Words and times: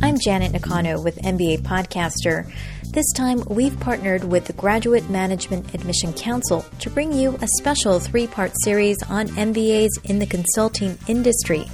I'm 0.00 0.18
Janet 0.20 0.52
Nakano 0.52 1.00
with 1.00 1.16
MBA 1.16 1.62
Podcaster. 1.62 2.48
This 2.98 3.12
time, 3.12 3.44
we've 3.48 3.78
partnered 3.78 4.24
with 4.24 4.46
the 4.46 4.52
Graduate 4.54 5.08
Management 5.08 5.72
Admission 5.72 6.12
Council 6.12 6.66
to 6.80 6.90
bring 6.90 7.12
you 7.12 7.38
a 7.40 7.46
special 7.58 8.00
three 8.00 8.26
part 8.26 8.50
series 8.64 8.96
on 9.08 9.28
MBAs 9.28 9.90
in 10.02 10.18
the 10.18 10.26
consulting 10.26 10.98
industry. 11.06 11.66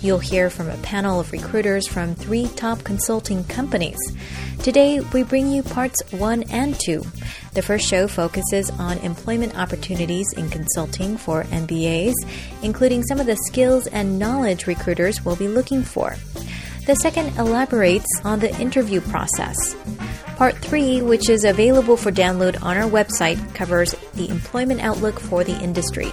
You'll 0.00 0.18
hear 0.18 0.50
from 0.50 0.68
a 0.68 0.76
panel 0.78 1.20
of 1.20 1.30
recruiters 1.30 1.86
from 1.86 2.16
three 2.16 2.48
top 2.56 2.82
consulting 2.82 3.44
companies. 3.44 3.96
Today, 4.64 4.98
we 5.12 5.22
bring 5.22 5.52
you 5.52 5.62
parts 5.62 6.02
one 6.10 6.42
and 6.50 6.76
two. 6.84 7.04
The 7.54 7.62
first 7.62 7.86
show 7.88 8.08
focuses 8.08 8.68
on 8.70 8.98
employment 8.98 9.56
opportunities 9.56 10.32
in 10.32 10.50
consulting 10.50 11.16
for 11.16 11.44
MBAs, 11.44 12.14
including 12.64 13.04
some 13.04 13.20
of 13.20 13.26
the 13.26 13.36
skills 13.46 13.86
and 13.86 14.18
knowledge 14.18 14.66
recruiters 14.66 15.24
will 15.24 15.36
be 15.36 15.46
looking 15.46 15.84
for. 15.84 16.16
The 16.88 16.96
second 16.96 17.38
elaborates 17.38 18.08
on 18.24 18.40
the 18.40 18.52
interview 18.60 19.00
process. 19.00 19.76
Part 20.42 20.58
3, 20.58 21.02
which 21.02 21.28
is 21.28 21.44
available 21.44 21.96
for 21.96 22.10
download 22.10 22.60
on 22.64 22.76
our 22.76 22.90
website, 22.90 23.54
covers 23.54 23.94
the 24.14 24.28
employment 24.28 24.80
outlook 24.80 25.20
for 25.20 25.44
the 25.44 25.56
industry. 25.60 26.12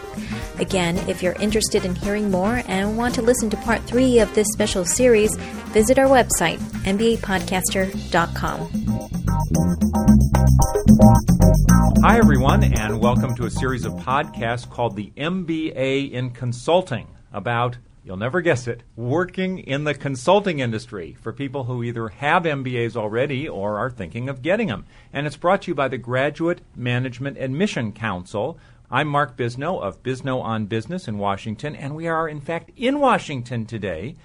Again, 0.59 0.99
if 1.09 1.23
you're 1.23 1.33
interested 1.39 1.83
in 1.83 1.95
hearing 1.95 2.29
more 2.29 2.61
and 2.67 2.95
want 2.95 3.15
to 3.15 3.23
listen 3.23 3.49
to 3.49 3.57
Part 3.57 3.81
3 3.85 4.19
of 4.19 4.31
this 4.35 4.45
special 4.53 4.85
series, 4.85 5.35
visit 5.73 5.97
our 5.97 6.05
website, 6.05 6.59
mbapodcaster.com. 6.85 8.69
Hi, 12.03 12.19
everyone, 12.19 12.63
and 12.65 13.01
welcome 13.01 13.33
to 13.33 13.47
a 13.47 13.49
series 13.49 13.83
of 13.83 13.93
podcasts 13.93 14.69
called 14.69 14.95
the 14.95 15.11
MBA 15.17 16.11
in 16.11 16.29
Consulting 16.29 17.07
about 17.33 17.79
You'll 18.09 18.17
never 18.17 18.41
guess 18.41 18.67
it. 18.67 18.81
Working 18.95 19.59
in 19.59 19.83
the 19.83 19.93
consulting 19.93 20.57
industry 20.57 21.15
for 21.21 21.31
people 21.31 21.65
who 21.65 21.83
either 21.83 22.07
have 22.07 22.41
MBAs 22.41 22.95
already 22.95 23.47
or 23.47 23.77
are 23.77 23.91
thinking 23.91 24.29
of 24.29 24.41
getting 24.41 24.65
them. 24.65 24.87
And 25.13 25.27
it's 25.27 25.37
brought 25.37 25.61
to 25.61 25.67
you 25.71 25.75
by 25.75 25.89
the 25.89 25.99
Graduate 25.99 26.61
Management 26.75 27.37
Admission 27.37 27.91
Council. 27.91 28.57
I'm 28.89 29.07
Mark 29.07 29.37
Bisnow 29.37 29.79
of 29.79 30.01
Bisnow 30.01 30.41
on 30.41 30.65
Business 30.65 31.07
in 31.07 31.19
Washington, 31.19 31.75
and 31.75 31.95
we 31.95 32.07
are, 32.07 32.27
in 32.27 32.41
fact, 32.41 32.71
in 32.75 32.99
Washington 32.99 33.67
today. 33.67 34.15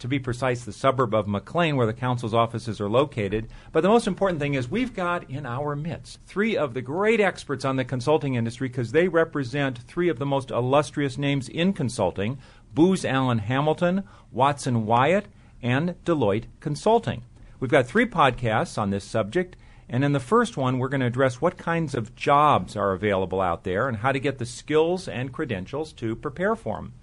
To 0.00 0.08
be 0.08 0.18
precise, 0.18 0.64
the 0.64 0.72
suburb 0.72 1.14
of 1.14 1.28
McLean, 1.28 1.76
where 1.76 1.86
the 1.86 1.92
council's 1.92 2.32
offices 2.32 2.80
are 2.80 2.88
located. 2.88 3.48
But 3.70 3.82
the 3.82 3.90
most 3.90 4.06
important 4.06 4.40
thing 4.40 4.54
is 4.54 4.66
we've 4.66 4.94
got 4.94 5.28
in 5.30 5.44
our 5.44 5.76
midst 5.76 6.20
three 6.26 6.56
of 6.56 6.72
the 6.72 6.80
great 6.80 7.20
experts 7.20 7.66
on 7.66 7.76
the 7.76 7.84
consulting 7.84 8.34
industry 8.34 8.68
because 8.68 8.92
they 8.92 9.08
represent 9.08 9.78
three 9.78 10.08
of 10.08 10.18
the 10.18 10.24
most 10.24 10.50
illustrious 10.50 11.18
names 11.18 11.50
in 11.50 11.74
consulting 11.74 12.38
Booz 12.74 13.04
Allen 13.04 13.38
Hamilton, 13.38 14.04
Watson 14.30 14.86
Wyatt, 14.86 15.26
and 15.62 15.94
Deloitte 16.04 16.44
Consulting. 16.60 17.22
We've 17.58 17.70
got 17.70 17.86
three 17.86 18.06
podcasts 18.06 18.78
on 18.78 18.90
this 18.90 19.04
subject, 19.04 19.56
and 19.88 20.04
in 20.04 20.12
the 20.12 20.20
first 20.20 20.56
one, 20.56 20.78
we're 20.78 20.88
going 20.88 21.00
to 21.00 21.06
address 21.06 21.40
what 21.40 21.58
kinds 21.58 21.94
of 21.94 22.14
jobs 22.14 22.76
are 22.76 22.92
available 22.92 23.40
out 23.40 23.64
there 23.64 23.88
and 23.88 23.98
how 23.98 24.12
to 24.12 24.20
get 24.20 24.38
the 24.38 24.46
skills 24.46 25.08
and 25.08 25.32
credentials 25.32 25.92
to 25.94 26.14
prepare 26.16 26.54
for 26.54 26.76
them. 26.76 26.94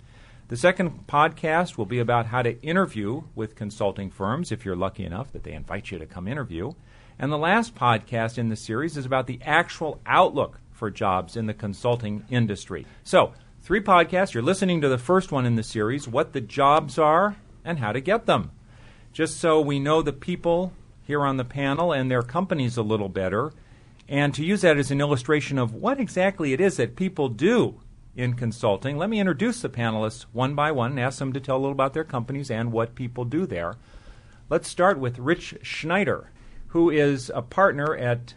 The 0.48 0.56
second 0.56 1.08
podcast 1.08 1.78
will 1.78 1.86
be 1.86 2.00
about 2.00 2.28
how 2.28 2.42
to 2.42 2.62
interview 2.62 3.24
with 3.36 3.58
consulting 3.58 4.10
firms 4.10 4.52
if 4.52 4.64
you're 4.64 4.78
lucky 4.78 5.04
enough 5.04 5.34
that 5.34 5.44
they 5.44 5.52
invite 5.52 5.92
you 5.92 6.00
to 6.00 6.06
come 6.06 6.26
interview. 6.26 6.72
And 7.20 7.32
the 7.32 7.38
last 7.38 7.76
podcast 7.76 8.38
in 8.38 8.48
the 8.48 8.56
series 8.56 8.96
is 8.96 9.06
about 9.06 9.28
the 9.28 9.42
actual 9.44 10.00
outlook 10.06 10.62
for 10.72 10.90
jobs 10.90 11.36
in 11.36 11.48
the 11.48 11.54
consulting 11.54 12.24
industry. 12.30 12.86
So, 13.04 13.34
Three 13.68 13.82
podcasts. 13.82 14.34
You're 14.34 14.44
listening 14.44 14.80
to 14.80 14.88
the 14.88 14.98
first 14.98 15.30
one 15.30 15.46
in 15.46 15.56
the 15.58 15.62
series 15.62 16.08
what 16.08 16.32
the 16.32 16.40
jobs 16.40 16.98
are 16.98 17.36
and 17.66 17.80
how 17.80 17.92
to 17.92 18.00
get 18.00 18.26
them. 18.26 18.52
Just 19.12 19.42
so 19.42 19.60
we 19.60 19.78
know 19.78 20.02
the 20.02 20.14
people 20.14 20.72
here 21.04 21.26
on 21.26 21.36
the 21.36 21.44
panel 21.44 21.92
and 21.92 22.10
their 22.10 22.22
companies 22.22 22.78
a 22.78 22.82
little 22.82 23.10
better, 23.10 23.52
and 24.08 24.34
to 24.34 24.46
use 24.46 24.62
that 24.62 24.78
as 24.78 24.90
an 24.90 25.02
illustration 25.02 25.58
of 25.58 25.74
what 25.74 26.00
exactly 26.00 26.54
it 26.54 26.62
is 26.62 26.78
that 26.78 26.96
people 26.96 27.28
do 27.28 27.82
in 28.16 28.36
consulting, 28.36 28.98
let 28.98 29.10
me 29.10 29.20
introduce 29.20 29.62
the 29.62 29.68
panelists 29.68 30.22
one 30.32 30.56
by 30.56 30.72
one 30.72 30.92
and 30.92 31.00
ask 31.02 31.20
them 31.20 31.34
to 31.34 31.42
tell 31.42 31.58
a 31.58 31.60
little 31.60 31.74
about 31.74 31.94
their 31.94 32.06
companies 32.06 32.50
and 32.50 32.72
what 32.72 32.96
people 32.96 33.26
do 33.26 33.46
there. 33.46 33.76
Let's 34.50 34.70
start 34.70 34.98
with 34.98 35.20
Rich 35.20 35.56
Schneider, 35.62 36.32
who 36.68 36.90
is 36.90 37.30
a 37.36 37.42
partner 37.42 37.94
at 37.98 38.34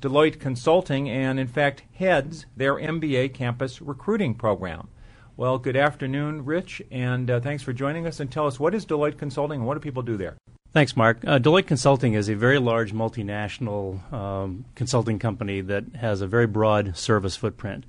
Deloitte 0.00 0.38
Consulting 0.38 1.08
and, 1.10 1.40
in 1.40 1.48
fact, 1.48 1.82
heads 1.94 2.46
their 2.56 2.74
MBA 2.74 3.34
campus 3.34 3.82
recruiting 3.82 4.34
program. 4.34 4.88
Well, 5.36 5.58
good 5.58 5.76
afternoon, 5.76 6.44
Rich, 6.44 6.82
and 6.90 7.30
uh, 7.30 7.40
thanks 7.40 7.62
for 7.62 7.72
joining 7.72 8.06
us. 8.06 8.20
And 8.20 8.30
tell 8.30 8.46
us 8.46 8.60
what 8.60 8.74
is 8.74 8.86
Deloitte 8.86 9.18
Consulting 9.18 9.60
and 9.60 9.66
what 9.66 9.74
do 9.74 9.80
people 9.80 10.02
do 10.02 10.16
there? 10.16 10.36
Thanks, 10.72 10.96
Mark. 10.96 11.24
Uh, 11.26 11.38
Deloitte 11.38 11.66
Consulting 11.66 12.14
is 12.14 12.28
a 12.28 12.34
very 12.34 12.58
large 12.58 12.92
multinational 12.92 14.12
um, 14.12 14.64
consulting 14.74 15.18
company 15.18 15.62
that 15.62 15.84
has 15.96 16.20
a 16.20 16.26
very 16.26 16.46
broad 16.46 16.96
service 16.96 17.36
footprint. 17.36 17.84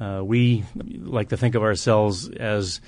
Uh, 0.00 0.22
we 0.24 0.64
like 0.74 1.28
to 1.30 1.36
think 1.36 1.54
of 1.54 1.62
ourselves 1.62 2.28
as 2.28 2.80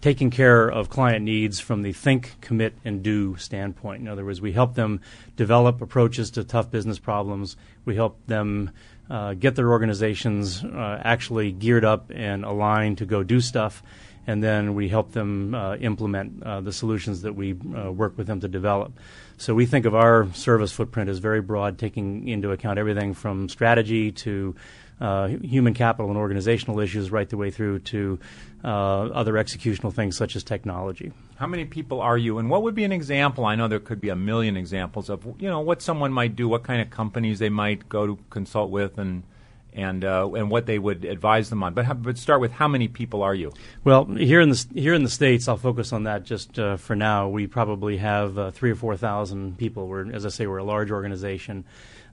taking 0.00 0.30
care 0.30 0.68
of 0.68 0.88
client 0.88 1.24
needs 1.24 1.58
from 1.58 1.82
the 1.82 1.92
think, 1.92 2.36
commit, 2.40 2.74
and 2.84 3.02
do 3.02 3.36
standpoint. 3.36 4.00
In 4.00 4.08
other 4.08 4.24
words, 4.24 4.40
we 4.40 4.52
help 4.52 4.74
them 4.74 5.00
develop 5.36 5.80
approaches 5.80 6.30
to 6.32 6.44
tough 6.44 6.70
business 6.70 6.98
problems. 6.98 7.56
We 7.84 7.96
help 7.96 8.18
them 8.26 8.70
uh, 9.10 9.34
get 9.34 9.56
their 9.56 9.70
organizations 9.70 10.62
uh, 10.62 11.00
actually 11.02 11.52
geared 11.52 11.84
up 11.84 12.10
and 12.14 12.44
aligned 12.44 12.98
to 12.98 13.06
go 13.06 13.22
do 13.22 13.40
stuff. 13.40 13.82
And 14.28 14.44
then 14.44 14.74
we 14.74 14.90
help 14.90 15.12
them 15.12 15.54
uh, 15.54 15.76
implement 15.76 16.42
uh, 16.42 16.60
the 16.60 16.72
solutions 16.72 17.22
that 17.22 17.32
we 17.32 17.54
uh, 17.54 17.90
work 17.90 18.18
with 18.18 18.26
them 18.26 18.40
to 18.40 18.48
develop. 18.48 18.92
So 19.38 19.54
we 19.54 19.64
think 19.64 19.86
of 19.86 19.94
our 19.94 20.30
service 20.34 20.70
footprint 20.70 21.08
as 21.08 21.18
very 21.18 21.40
broad, 21.40 21.78
taking 21.78 22.28
into 22.28 22.52
account 22.52 22.78
everything 22.78 23.14
from 23.14 23.48
strategy 23.48 24.12
to 24.12 24.54
uh, 25.00 25.28
human 25.28 25.72
capital 25.72 26.10
and 26.10 26.18
organizational 26.18 26.78
issues 26.78 27.10
right 27.10 27.26
the 27.26 27.38
way 27.38 27.50
through 27.50 27.78
to 27.78 28.18
uh, 28.64 28.68
other 28.68 29.32
executional 29.34 29.94
things 29.94 30.14
such 30.14 30.36
as 30.36 30.44
technology. 30.44 31.10
How 31.36 31.46
many 31.46 31.64
people 31.64 32.02
are 32.02 32.18
you, 32.18 32.38
and 32.38 32.50
what 32.50 32.62
would 32.64 32.74
be 32.74 32.84
an 32.84 32.92
example? 32.92 33.46
I 33.46 33.54
know 33.54 33.66
there 33.66 33.78
could 33.78 34.00
be 34.00 34.10
a 34.10 34.16
million 34.16 34.58
examples 34.58 35.08
of 35.08 35.24
you 35.38 35.48
know 35.48 35.60
what 35.60 35.80
someone 35.80 36.12
might 36.12 36.36
do, 36.36 36.48
what 36.48 36.64
kind 36.64 36.82
of 36.82 36.90
companies 36.90 37.38
they 37.38 37.48
might 37.48 37.88
go 37.88 38.06
to 38.06 38.18
consult 38.28 38.70
with, 38.70 38.98
and 38.98 39.22
and 39.78 40.04
uh, 40.04 40.28
and 40.34 40.50
what 40.50 40.66
they 40.66 40.78
would 40.78 41.04
advise 41.04 41.50
them 41.50 41.62
on. 41.62 41.72
But, 41.72 41.84
how, 41.84 41.94
but 41.94 42.18
start 42.18 42.40
with 42.40 42.52
how 42.52 42.68
many 42.68 42.88
people 42.88 43.22
are 43.22 43.34
you? 43.34 43.52
Well, 43.84 44.04
here 44.04 44.40
in 44.40 44.50
the 44.50 44.66
here 44.74 44.94
in 44.94 45.04
the 45.04 45.10
states, 45.10 45.48
I'll 45.48 45.56
focus 45.56 45.92
on 45.92 46.04
that 46.04 46.24
just 46.24 46.58
uh, 46.58 46.76
for 46.76 46.96
now. 46.96 47.28
We 47.28 47.46
probably 47.46 47.98
have 47.98 48.36
uh, 48.38 48.50
three 48.50 48.70
or 48.70 48.74
four 48.74 48.96
thousand 48.96 49.56
people. 49.56 49.86
We're, 49.86 50.12
as 50.12 50.26
I 50.26 50.30
say, 50.30 50.46
we're 50.46 50.58
a 50.58 50.64
large 50.64 50.90
organization. 50.90 51.64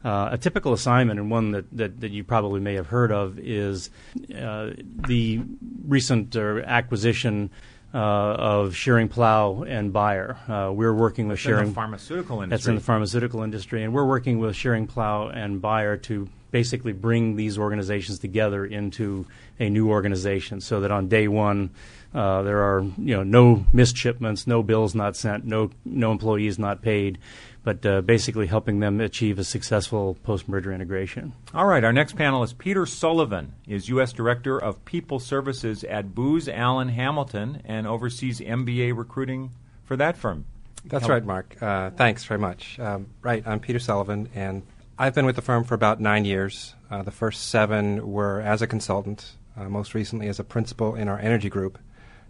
Uh, 0.03 0.29
a 0.33 0.37
typical 0.37 0.71
assignment, 0.71 1.19
and 1.19 1.31
one 1.31 1.49
that, 1.49 1.65
that, 1.75 1.99
that, 2.01 2.11
you 2.11 2.23
probably 2.23 2.59
may 2.59 2.75
have 2.75 2.85
heard 2.85 3.11
of, 3.11 3.39
is 3.39 3.89
uh, 4.37 4.69
the 5.07 5.41
recent 5.87 6.35
uh, 6.35 6.59
acquisition 6.59 7.49
uh, 7.95 7.97
of 7.97 8.73
Schering-Plough 8.73 9.63
and 9.63 9.91
Bayer. 9.91 10.37
Uh, 10.47 10.71
we're 10.71 10.93
working 10.93 11.27
with 11.27 11.39
that's 11.39 11.47
Schering. 11.47 11.61
In 11.61 11.69
the 11.69 11.73
pharmaceutical 11.73 12.41
industry. 12.41 12.55
That's 12.55 12.67
in 12.67 12.75
the 12.75 12.81
pharmaceutical 12.81 13.41
industry, 13.41 13.83
and 13.83 13.93
we're 13.93 14.05
working 14.05 14.37
with 14.37 14.55
Schering-Plough 14.55 15.29
and 15.29 15.59
Bayer 15.59 15.97
to 15.97 16.29
basically 16.55 16.93
bring 16.93 17.35
these 17.35 17.57
organizations 17.57 18.17
together 18.19 18.65
into 18.65 19.27
a 19.59 19.69
new 19.69 19.89
organization, 19.89 20.61
so 20.61 20.79
that 20.79 20.91
on 20.91 21.09
day 21.09 21.27
one. 21.27 21.69
Uh, 22.13 22.43
there 22.43 22.63
are 22.63 22.79
you 22.97 23.13
know 23.13 23.23
no 23.23 23.65
missed 23.73 23.97
shipments, 23.97 24.47
no 24.47 24.63
bills 24.63 24.95
not 24.95 25.17
sent, 25.17 25.43
no 25.43 25.69
no 25.83 26.13
employees 26.13 26.57
not 26.57 26.81
paid 26.81 27.17
but 27.65 27.83
uh, 27.83 27.99
basically 28.01 28.45
helping 28.45 28.79
them 28.79 29.01
achieve 29.01 29.39
a 29.39 29.43
successful 29.43 30.15
post-merger 30.23 30.71
integration. 30.71 31.33
All 31.53 31.65
right, 31.65 31.83
our 31.83 31.91
next 31.91 32.15
panelist, 32.15 32.59
Peter 32.59 32.85
Sullivan, 32.85 33.53
is 33.67 33.89
U.S. 33.89 34.13
Director 34.13 34.57
of 34.57 34.85
People 34.85 35.19
Services 35.19 35.83
at 35.83 36.13
Booz 36.13 36.47
Allen 36.47 36.89
Hamilton 36.89 37.63
and 37.65 37.87
oversees 37.87 38.39
MBA 38.39 38.95
recruiting 38.95 39.49
for 39.83 39.97
that 39.97 40.15
firm. 40.15 40.45
That's 40.85 41.09
right, 41.09 41.25
Mark. 41.25 41.57
Uh, 41.59 41.89
thanks 41.89 42.23
very 42.23 42.39
much. 42.39 42.79
Um, 42.79 43.07
right, 43.23 43.41
I'm 43.47 43.59
Peter 43.59 43.79
Sullivan, 43.79 44.29
and 44.35 44.61
I've 44.97 45.13
been 45.13 45.25
with 45.25 45.35
the 45.35 45.41
firm 45.41 45.65
for 45.65 45.75
about 45.75 45.99
nine 45.99 46.23
years. 46.23 46.73
Uh, 46.89 47.03
the 47.03 47.11
first 47.11 47.49
seven 47.49 48.13
were 48.13 48.39
as 48.39 48.61
a 48.61 48.67
consultant, 48.67 49.35
uh, 49.57 49.67
most 49.67 49.93
recently 49.93 50.29
as 50.29 50.39
a 50.39 50.43
principal 50.45 50.95
in 50.95 51.09
our 51.09 51.19
energy 51.19 51.49
group 51.49 51.77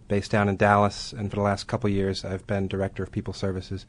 based 0.08 0.32
down 0.32 0.48
in 0.48 0.56
Dallas, 0.56 1.12
and 1.12 1.30
for 1.30 1.36
the 1.36 1.42
last 1.42 1.68
couple 1.68 1.88
years 1.88 2.24
I've 2.24 2.44
been 2.48 2.66
Director 2.66 3.04
of 3.04 3.12
People 3.12 3.34
Services. 3.34 3.86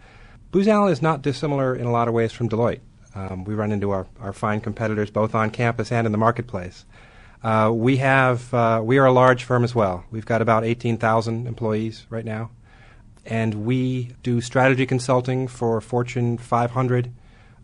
Booz 0.51 0.67
Allen 0.67 0.91
is 0.91 1.01
not 1.01 1.23
dissimilar 1.23 1.75
in 1.75 1.87
a 1.87 1.91
lot 1.91 2.07
of 2.07 2.13
ways 2.13 2.31
from 2.31 2.49
Deloitte. 2.49 2.81
Um, 3.15 3.45
we 3.45 3.55
run 3.55 3.71
into 3.71 3.89
our, 3.89 4.05
our 4.19 4.31
fine 4.31 4.61
competitors 4.61 5.09
both 5.09 5.33
on 5.33 5.49
campus 5.49 5.91
and 5.91 6.05
in 6.05 6.11
the 6.11 6.19
marketplace. 6.19 6.85
Uh, 7.43 7.71
we 7.73 7.97
have 7.97 8.53
uh, 8.53 8.79
we 8.83 8.99
are 8.99 9.07
a 9.07 9.11
large 9.11 9.43
firm 9.43 9.63
as 9.63 9.73
well. 9.73 10.05
We've 10.11 10.25
got 10.25 10.43
about 10.43 10.63
18,000 10.63 11.47
employees 11.47 12.05
right 12.11 12.25
now, 12.25 12.51
and 13.25 13.65
we 13.65 14.11
do 14.21 14.39
strategy 14.39 14.85
consulting 14.85 15.47
for 15.47 15.81
Fortune 15.81 16.37
500 16.37 17.11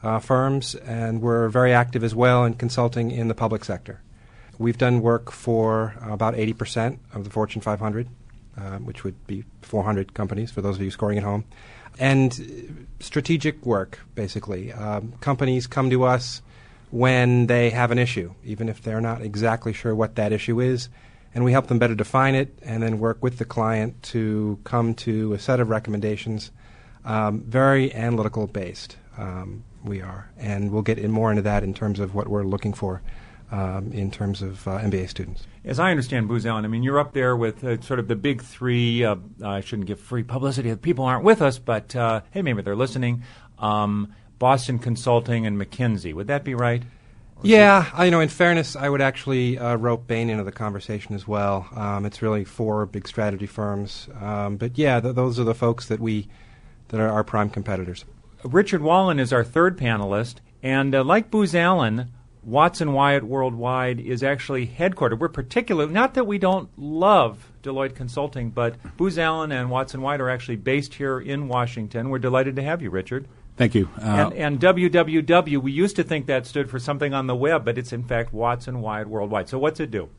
uh, 0.03 0.19
firms, 0.19 0.75
and 0.75 1.21
we're 1.21 1.49
very 1.49 1.73
active 1.73 2.03
as 2.03 2.13
well 2.13 2.43
in 2.43 2.53
consulting 2.55 3.11
in 3.11 3.29
the 3.29 3.35
public 3.35 3.63
sector. 3.63 4.01
We've 4.57 4.77
done 4.77 5.01
work 5.01 5.31
for 5.31 5.95
about 6.01 6.35
80% 6.35 6.99
of 7.13 7.23
the 7.23 7.29
Fortune 7.29 7.61
500, 7.61 8.07
uh, 8.57 8.61
which 8.77 9.03
would 9.03 9.25
be 9.25 9.45
400 9.61 10.13
companies 10.13 10.51
for 10.51 10.61
those 10.61 10.75
of 10.75 10.81
you 10.81 10.91
scoring 10.91 11.17
at 11.17 11.23
home, 11.23 11.45
and 11.97 12.87
strategic 12.99 13.65
work, 13.65 13.99
basically. 14.13 14.71
Um, 14.73 15.13
companies 15.21 15.67
come 15.67 15.89
to 15.89 16.03
us 16.03 16.41
when 16.91 17.47
they 17.47 17.71
have 17.71 17.89
an 17.89 17.97
issue, 17.97 18.33
even 18.43 18.69
if 18.69 18.81
they're 18.81 19.01
not 19.01 19.21
exactly 19.21 19.73
sure 19.73 19.95
what 19.95 20.15
that 20.15 20.31
issue 20.31 20.59
is, 20.59 20.89
and 21.33 21.43
we 21.43 21.51
help 21.51 21.67
them 21.67 21.79
better 21.79 21.95
define 21.95 22.35
it 22.35 22.59
and 22.61 22.83
then 22.83 22.99
work 22.99 23.17
with 23.23 23.37
the 23.39 23.45
client 23.45 24.01
to 24.03 24.59
come 24.63 24.93
to 24.93 25.33
a 25.33 25.39
set 25.39 25.59
of 25.59 25.69
recommendations, 25.69 26.51
um, 27.05 27.41
very 27.41 27.93
analytical 27.95 28.45
based. 28.45 28.97
Um, 29.17 29.63
we 29.83 30.01
are, 30.01 30.31
and 30.37 30.71
we'll 30.71 30.81
get 30.81 30.97
in 30.97 31.11
more 31.11 31.29
into 31.29 31.43
that 31.43 31.63
in 31.63 31.73
terms 31.73 31.99
of 31.99 32.15
what 32.15 32.27
we're 32.27 32.43
looking 32.43 32.73
for 32.73 33.01
um, 33.53 33.91
in 33.91 34.09
terms 34.09 34.41
of 34.41 34.67
uh, 34.67 34.79
MBA 34.79 35.09
students. 35.09 35.45
As 35.63 35.79
I 35.79 35.91
understand, 35.91 36.27
Booz 36.27 36.45
Allen, 36.45 36.65
I 36.65 36.67
mean, 36.67 36.81
you're 36.81 36.99
up 36.99 37.13
there 37.13 37.37
with 37.37 37.63
uh, 37.63 37.79
sort 37.81 37.99
of 37.99 38.07
the 38.07 38.15
big 38.15 38.41
three. 38.41 39.05
Uh, 39.05 39.17
I 39.43 39.61
shouldn't 39.61 39.87
give 39.87 39.99
free 39.99 40.23
publicity. 40.23 40.75
People 40.75 41.05
aren't 41.05 41.23
with 41.23 41.41
us, 41.41 41.59
but 41.59 41.95
uh, 41.95 42.21
hey, 42.31 42.41
maybe 42.41 42.63
they're 42.63 42.75
listening. 42.75 43.23
Um, 43.59 44.13
Boston 44.39 44.79
Consulting 44.79 45.45
and 45.45 45.59
McKinsey. 45.59 46.13
Would 46.13 46.27
that 46.27 46.43
be 46.43 46.55
right? 46.55 46.81
Or 47.35 47.41
yeah, 47.43 47.89
I, 47.93 48.05
you 48.05 48.11
know, 48.11 48.21
in 48.21 48.29
fairness, 48.29 48.75
I 48.75 48.89
would 48.89 49.01
actually 49.01 49.59
uh, 49.59 49.75
rope 49.75 50.07
Bain 50.07 50.31
into 50.31 50.43
the 50.43 50.51
conversation 50.51 51.13
as 51.13 51.27
well. 51.27 51.67
Um, 51.75 52.05
it's 52.05 52.21
really 52.21 52.43
four 52.43 52.85
big 52.87 53.07
strategy 53.07 53.45
firms, 53.45 54.09
um, 54.19 54.57
but 54.57 54.77
yeah, 54.77 54.99
th- 54.99 55.15
those 55.15 55.39
are 55.39 55.43
the 55.43 55.55
folks 55.55 55.87
that 55.87 55.99
we 55.99 56.27
that 56.89 56.99
are 56.99 57.09
our 57.09 57.23
prime 57.23 57.49
competitors. 57.49 58.03
Richard 58.43 58.81
Wallen 58.81 59.19
is 59.19 59.31
our 59.31 59.43
third 59.43 59.77
panelist, 59.77 60.35
and 60.61 60.93
uh, 60.93 61.03
like 61.03 61.31
Booz 61.31 61.55
Allen, 61.55 62.11
Watson 62.43 62.91
Wyatt 62.91 63.23
Worldwide 63.23 63.99
is 63.99 64.21
actually 64.21 64.67
headquartered. 64.67 65.19
We're 65.19 65.29
particular, 65.29 65.87
not 65.87 66.13
that 66.15 66.27
we 66.27 66.37
don't 66.37 66.69
love 66.77 67.51
Deloitte 67.61 67.95
Consulting, 67.95 68.49
but 68.49 68.75
Booz 68.97 69.17
Allen 69.17 69.51
and 69.51 69.69
Watson 69.69 70.01
Wyatt 70.01 70.19
are 70.19 70.29
actually 70.29 70.57
based 70.57 70.95
here 70.95 71.19
in 71.19 71.47
Washington. 71.47 72.09
We're 72.09 72.19
delighted 72.19 72.57
to 72.57 72.63
have 72.63 72.81
you, 72.81 72.89
Richard. 72.89 73.27
Thank 73.55 73.75
you. 73.75 73.87
Uh, 74.01 74.31
and, 74.31 74.33
and, 74.33 74.59
www, 74.59 75.57
we 75.61 75.71
used 75.71 75.95
to 75.95 76.03
think 76.03 76.25
that 76.25 76.45
stood 76.45 76.69
for 76.69 76.79
something 76.79 77.13
on 77.13 77.27
the 77.27 77.35
web, 77.35 77.63
but 77.63 77.77
it's 77.77 77.93
in 77.93 78.03
fact 78.03 78.33
Watson 78.33 78.81
Wyatt 78.81 79.07
Worldwide. 79.07 79.47
So 79.47 79.59
what's 79.59 79.79
it 79.79 79.91
do? 79.91 80.09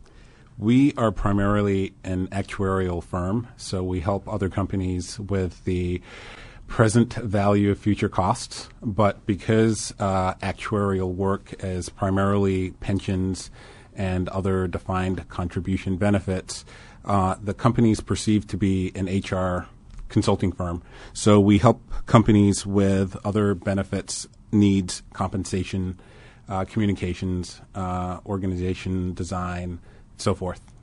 We 0.57 0.95
are 0.95 1.11
primarily 1.11 1.95
an 2.05 2.29
actuarial 2.29 3.03
firm, 3.03 3.49
so 3.57 3.83
we 3.83 4.01
help 4.01 4.29
other 4.29 4.49
companies 4.49 5.19
with 5.19 5.65
the 5.65 6.01
present 6.75 7.15
value 7.15 7.71
of 7.71 7.79
future 7.79 8.09
costs, 8.09 8.69
but 8.83 9.25
because 9.27 9.95
uh, 10.01 10.35
actuarial 10.43 11.15
work 11.15 11.55
is 11.63 11.89
primarily 11.89 12.73
pensions 12.81 13.49
and 13.95 14.29
other 14.31 14.67
defined 14.67 15.29
contribution 15.29 15.97
benefits, 15.97 16.65
uh, 17.05 17.37
the 17.41 17.55
company 17.55 17.93
is 17.93 18.01
perceived 18.01 18.51
to 18.51 18.57
be 18.57 18.91
an 18.97 19.07
HR 19.07 19.69
consulting 20.09 20.51
firm. 20.51 20.83
So 21.13 21.39
we 21.39 21.59
help 21.59 21.81
companies 22.07 22.67
with 22.67 23.17
other 23.25 23.55
benefits, 23.55 24.27
needs, 24.51 25.05
compensation, 25.13 26.01
uh, 26.49 26.65
communications, 26.65 27.61
uh, 27.77 28.19
organization 28.27 29.15
design, 29.15 29.79
so 30.17 30.35
forth. 30.35 30.74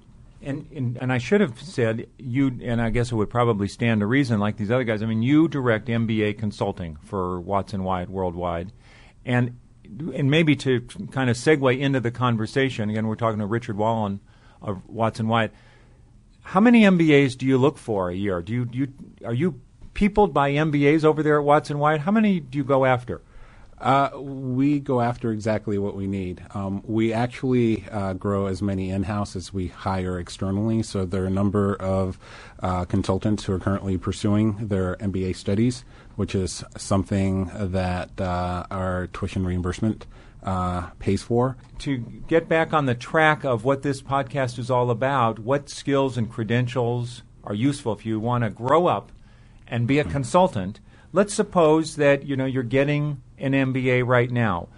And, 0.43 0.67
and, 0.73 0.97
and 0.97 1.13
I 1.13 1.19
should 1.19 1.41
have 1.41 1.61
said 1.61 2.07
you, 2.17 2.47
and 2.63 2.81
I 2.81 2.89
guess 2.89 3.11
it 3.11 3.15
would 3.15 3.29
probably 3.29 3.67
stand 3.67 4.01
to 4.01 4.07
reason, 4.07 4.39
like 4.39 4.57
these 4.57 4.71
other 4.71 4.83
guys. 4.83 5.03
I 5.03 5.05
mean, 5.05 5.21
you 5.21 5.47
direct 5.47 5.87
MBA 5.87 6.39
consulting 6.39 6.97
for 7.03 7.39
Watson 7.39 7.83
Wyatt 7.83 8.09
worldwide, 8.09 8.71
and 9.23 9.57
and 9.83 10.31
maybe 10.31 10.55
to 10.55 10.81
kind 11.11 11.29
of 11.29 11.35
segue 11.35 11.77
into 11.79 11.99
the 11.99 12.11
conversation. 12.11 12.89
Again, 12.89 13.07
we're 13.07 13.15
talking 13.15 13.39
to 13.39 13.45
Richard 13.45 13.77
Wallen 13.77 14.19
of 14.61 14.81
Watson 14.87 15.27
Wyatt. 15.27 15.53
How 16.41 16.59
many 16.59 16.81
MBAs 16.83 17.37
do 17.37 17.45
you 17.45 17.57
look 17.57 17.77
for 17.77 18.09
a 18.09 18.15
year? 18.15 18.41
Do 18.41 18.53
you, 18.53 18.65
do 18.65 18.77
you 18.77 18.87
are 19.25 19.33
you 19.33 19.61
peopled 19.93 20.33
by 20.33 20.51
MBAs 20.51 21.03
over 21.03 21.21
there 21.21 21.37
at 21.39 21.45
Watson 21.45 21.77
Wyatt? 21.77 22.01
How 22.01 22.11
many 22.11 22.39
do 22.39 22.57
you 22.57 22.63
go 22.63 22.85
after? 22.85 23.21
Uh, 23.81 24.11
we 24.21 24.79
go 24.79 25.01
after 25.01 25.31
exactly 25.31 25.79
what 25.79 25.95
we 25.95 26.05
need. 26.05 26.43
Um, 26.53 26.83
we 26.85 27.11
actually 27.13 27.83
uh, 27.91 28.13
grow 28.13 28.45
as 28.45 28.61
many 28.61 28.91
in 28.91 29.03
house 29.03 29.35
as 29.35 29.51
we 29.51 29.67
hire 29.67 30.19
externally. 30.19 30.83
So 30.83 31.03
there 31.03 31.23
are 31.23 31.27
a 31.27 31.31
number 31.31 31.75
of 31.75 32.19
uh, 32.61 32.85
consultants 32.85 33.43
who 33.43 33.53
are 33.53 33.59
currently 33.59 33.97
pursuing 33.97 34.67
their 34.67 34.97
MBA 34.97 35.35
studies, 35.35 35.83
which 36.15 36.35
is 36.35 36.63
something 36.77 37.49
that 37.55 38.21
uh, 38.21 38.67
our 38.69 39.07
tuition 39.07 39.47
reimbursement 39.47 40.05
uh, 40.43 40.91
pays 40.99 41.23
for. 41.23 41.57
To 41.79 41.97
get 41.97 42.47
back 42.47 42.73
on 42.73 42.85
the 42.85 42.95
track 42.95 43.43
of 43.43 43.63
what 43.65 43.81
this 43.81 43.99
podcast 43.99 44.59
is 44.59 44.69
all 44.69 44.91
about, 44.91 45.39
what 45.39 45.69
skills 45.69 46.17
and 46.17 46.29
credentials 46.29 47.23
are 47.43 47.55
useful 47.55 47.93
if 47.93 48.05
you 48.05 48.19
want 48.19 48.43
to 48.43 48.51
grow 48.51 48.85
up 48.85 49.11
and 49.67 49.87
be 49.87 49.97
a 49.97 50.03
consultant? 50.03 50.79
Let's 51.13 51.33
suppose 51.33 51.97
that 51.97 52.23
you 52.25 52.35
know 52.35 52.45
you're 52.45 52.63
getting 52.63 53.21
an 53.37 53.53
MBA 53.53 54.05
right 54.05 54.31
now. 54.31 54.69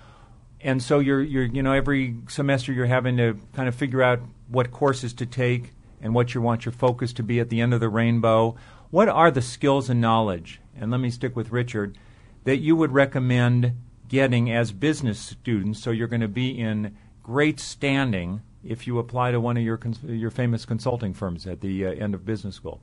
And 0.61 0.81
so 0.81 0.99
you're, 0.99 1.21
you're, 1.21 1.43
you 1.43 1.61
know, 1.61 1.73
every 1.73 2.15
semester 2.29 2.71
you're 2.71 2.85
having 2.85 3.17
to 3.17 3.37
kind 3.51 3.67
of 3.67 3.75
figure 3.75 4.01
out 4.01 4.21
what 4.47 4.71
courses 4.71 5.13
to 5.15 5.25
take 5.25 5.73
and 6.01 6.15
what 6.15 6.33
you 6.33 6.41
want 6.41 6.65
your 6.65 6.71
focus 6.71 7.11
to 7.13 7.23
be 7.23 7.39
at 7.39 7.49
the 7.49 7.59
end 7.59 7.73
of 7.73 7.81
the 7.81 7.89
rainbow. 7.89 8.55
What 8.89 9.09
are 9.09 9.29
the 9.29 9.41
skills 9.41 9.89
and 9.89 9.99
knowledge, 9.99 10.61
and 10.75 10.89
let 10.89 10.99
me 10.99 11.09
stick 11.09 11.35
with 11.35 11.51
Richard, 11.51 11.97
that 12.45 12.57
you 12.57 12.75
would 12.75 12.91
recommend 12.91 13.73
getting 14.07 14.51
as 14.51 14.71
business 14.71 15.19
students 15.19 15.81
so 15.81 15.91
you're 15.91 16.07
going 16.07 16.21
to 16.21 16.27
be 16.27 16.57
in 16.57 16.95
great 17.23 17.59
standing 17.59 18.41
if 18.63 18.87
you 18.87 18.99
apply 18.99 19.31
to 19.31 19.39
one 19.39 19.57
of 19.57 19.63
your, 19.63 19.77
cons- 19.77 20.03
your 20.03 20.29
famous 20.29 20.65
consulting 20.65 21.13
firms 21.13 21.45
at 21.45 21.61
the 21.61 21.85
uh, 21.85 21.91
end 21.91 22.13
of 22.13 22.25
business 22.25 22.55
school? 22.55 22.81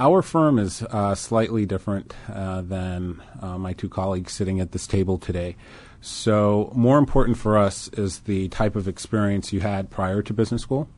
Our 0.00 0.22
firm 0.22 0.58
is 0.58 0.82
uh, 0.82 1.14
slightly 1.14 1.66
different 1.66 2.14
uh, 2.26 2.62
than 2.62 3.20
uh, 3.42 3.58
my 3.58 3.74
two 3.74 3.90
colleagues 3.90 4.32
sitting 4.32 4.58
at 4.58 4.72
this 4.72 4.86
table 4.86 5.18
today. 5.18 5.56
So, 6.00 6.72
more 6.74 6.96
important 6.96 7.36
for 7.36 7.58
us 7.58 7.88
is 7.88 8.20
the 8.20 8.48
type 8.48 8.76
of 8.76 8.88
experience 8.88 9.52
you 9.52 9.60
had 9.60 9.90
prior 9.90 10.22
to 10.22 10.32
business 10.32 10.62
school. 10.62 10.88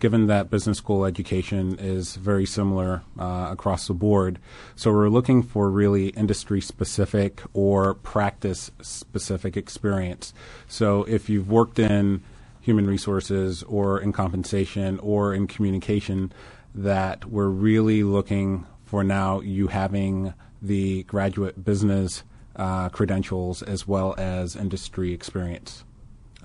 Given 0.00 0.26
that 0.26 0.50
business 0.50 0.76
school 0.76 1.04
education 1.04 1.76
is 1.78 2.16
very 2.16 2.46
similar 2.46 3.02
uh, 3.16 3.46
across 3.52 3.86
the 3.86 3.94
board, 3.94 4.40
so 4.74 4.90
we're 4.90 5.08
looking 5.08 5.44
for 5.44 5.70
really 5.70 6.08
industry 6.08 6.60
specific 6.60 7.40
or 7.54 7.94
practice 7.94 8.72
specific 8.82 9.56
experience. 9.56 10.34
So, 10.66 11.04
if 11.04 11.28
you've 11.28 11.48
worked 11.48 11.78
in 11.78 12.24
human 12.60 12.88
resources 12.88 13.62
or 13.62 14.00
in 14.00 14.12
compensation 14.12 14.98
or 14.98 15.32
in 15.32 15.46
communication, 15.46 16.32
that 16.74 17.24
we're 17.24 17.48
really 17.48 18.02
looking 18.02 18.66
for 18.84 19.04
now 19.04 19.40
you 19.40 19.68
having 19.68 20.34
the 20.60 21.02
graduate 21.04 21.64
business 21.64 22.24
uh, 22.56 22.88
credentials 22.88 23.62
as 23.62 23.86
well 23.86 24.14
as 24.18 24.56
industry 24.56 25.12
experience. 25.12 25.84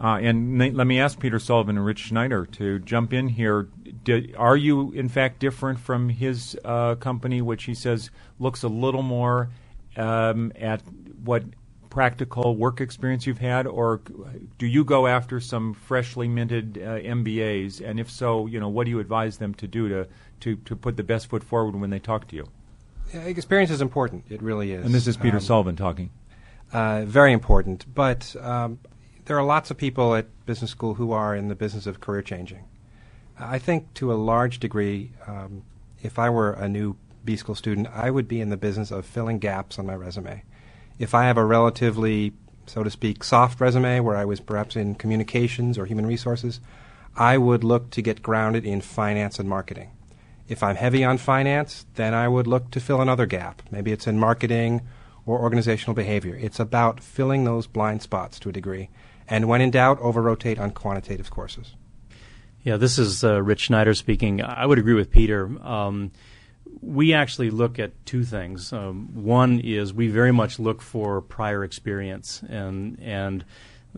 Uh, 0.01 0.17
and 0.21 0.57
na- 0.57 0.71
let 0.73 0.87
me 0.87 0.99
ask 0.99 1.19
Peter 1.19 1.39
Sullivan 1.39 1.77
and 1.77 1.85
Rich 1.85 1.99
Schneider 1.99 2.45
to 2.47 2.79
jump 2.79 3.13
in 3.13 3.27
here. 3.27 3.69
Are 4.37 4.57
you, 4.57 4.91
in 4.91 5.07
fact, 5.07 5.39
different 5.39 5.79
from 5.79 6.09
his 6.09 6.57
uh, 6.65 6.95
company, 6.95 7.41
which 7.41 7.65
he 7.65 7.75
says 7.75 8.09
looks 8.39 8.63
a 8.63 8.67
little 8.67 9.03
more 9.03 9.49
um, 9.95 10.51
at 10.59 10.81
what 11.23 11.43
practical 11.93 12.55
work 12.55 12.81
experience 12.81 13.27
you've 13.27 13.37
had, 13.37 13.67
or 13.67 14.01
do 14.57 14.65
you 14.65 14.83
go 14.83 15.05
after 15.05 15.39
some 15.39 15.75
freshly 15.75 16.27
minted 16.27 16.79
uh, 16.79 16.97
MBAs? 16.97 17.87
And 17.87 17.99
if 17.99 18.09
so, 18.09 18.47
you 18.47 18.59
know, 18.59 18.67
what 18.67 18.85
do 18.85 18.89
you 18.89 18.99
advise 18.99 19.37
them 19.37 19.53
to 19.53 19.67
do 19.67 19.87
to, 19.89 20.07
to, 20.39 20.55
to 20.55 20.75
put 20.75 20.97
the 20.97 21.03
best 21.03 21.27
foot 21.27 21.43
forward 21.43 21.75
when 21.75 21.91
they 21.91 21.99
talk 21.99 22.27
to 22.29 22.35
you? 22.35 22.49
Yeah, 23.13 23.21
experience 23.21 23.69
is 23.69 23.79
important. 23.79 24.23
It 24.31 24.41
really 24.41 24.71
is. 24.71 24.83
And 24.83 24.91
this 24.91 25.05
is 25.05 25.17
Peter 25.17 25.37
um, 25.37 25.43
Sullivan 25.43 25.75
talking. 25.75 26.09
Uh, 26.71 27.05
very 27.05 27.31
important. 27.31 27.85
But 27.93 28.35
um, 28.41 28.79
there 29.25 29.37
are 29.37 29.45
lots 29.45 29.69
of 29.69 29.77
people 29.77 30.15
at 30.15 30.25
business 30.47 30.71
school 30.71 30.95
who 30.95 31.11
are 31.11 31.35
in 31.35 31.47
the 31.47 31.55
business 31.55 31.85
of 31.85 31.99
career 31.99 32.23
changing. 32.23 32.63
I 33.37 33.59
think 33.59 33.93
to 33.95 34.11
a 34.11 34.15
large 34.15 34.57
degree, 34.57 35.11
um, 35.27 35.61
if 36.01 36.17
I 36.17 36.31
were 36.31 36.53
a 36.53 36.67
new 36.67 36.95
B 37.23 37.35
school 37.35 37.53
student, 37.53 37.87
I 37.93 38.09
would 38.09 38.27
be 38.27 38.41
in 38.41 38.49
the 38.49 38.57
business 38.57 38.89
of 38.89 39.05
filling 39.05 39.37
gaps 39.37 39.77
on 39.77 39.85
my 39.85 39.93
resume 39.93 40.41
if 40.99 41.13
I 41.13 41.25
have 41.25 41.37
a 41.37 41.45
relatively, 41.45 42.33
so 42.65 42.83
to 42.83 42.89
speak, 42.89 43.23
soft 43.23 43.59
resume 43.59 43.99
where 43.99 44.15
I 44.15 44.25
was 44.25 44.39
perhaps 44.39 44.75
in 44.75 44.95
communications 44.95 45.77
or 45.77 45.85
human 45.85 46.05
resources, 46.05 46.59
I 47.15 47.37
would 47.37 47.63
look 47.63 47.89
to 47.91 48.01
get 48.01 48.21
grounded 48.21 48.65
in 48.65 48.81
finance 48.81 49.39
and 49.39 49.47
marketing. 49.47 49.91
If 50.47 50.61
I'm 50.61 50.75
heavy 50.75 51.03
on 51.03 51.17
finance, 51.17 51.85
then 51.95 52.13
I 52.13 52.27
would 52.27 52.47
look 52.47 52.71
to 52.71 52.79
fill 52.79 53.01
another 53.01 53.25
gap. 53.25 53.61
Maybe 53.71 53.91
it's 53.91 54.07
in 54.07 54.19
marketing 54.19 54.81
or 55.25 55.39
organizational 55.39 55.93
behavior. 55.93 56.35
It's 56.35 56.59
about 56.59 56.99
filling 56.99 57.43
those 57.43 57.67
blind 57.67 58.01
spots 58.01 58.39
to 58.39 58.49
a 58.49 58.53
degree. 58.53 58.89
And 59.27 59.47
when 59.47 59.61
in 59.61 59.71
doubt, 59.71 59.99
over 60.01 60.21
rotate 60.21 60.59
on 60.59 60.71
quantitative 60.71 61.31
courses. 61.31 61.75
Yeah, 62.63 62.77
this 62.77 62.97
is 62.97 63.23
uh, 63.23 63.41
Rich 63.41 63.61
Schneider 63.61 63.93
speaking. 63.93 64.41
I 64.41 64.65
would 64.65 64.79
agree 64.79 64.93
with 64.93 65.11
Peter. 65.11 65.45
Um, 65.65 66.11
we 66.81 67.13
actually 67.13 67.49
look 67.49 67.79
at 67.79 68.05
two 68.05 68.23
things. 68.23 68.73
Um, 68.73 69.23
one 69.23 69.59
is 69.59 69.93
we 69.93 70.07
very 70.07 70.31
much 70.31 70.59
look 70.59 70.81
for 70.81 71.21
prior 71.21 71.63
experience, 71.63 72.41
and 72.47 72.99
and 73.01 73.45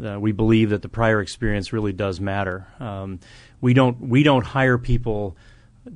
uh, 0.03 0.19
we 0.19 0.31
believe 0.31 0.69
that 0.71 0.81
the 0.81 0.89
prior 0.89 1.21
experience 1.21 1.71
really 1.71 1.93
does 1.93 2.19
matter. 2.19 2.67
Um, 2.79 3.19
we 3.61 3.73
don't 3.73 3.99
we 4.01 4.23
don't 4.23 4.45
hire 4.45 4.77
people 4.77 5.37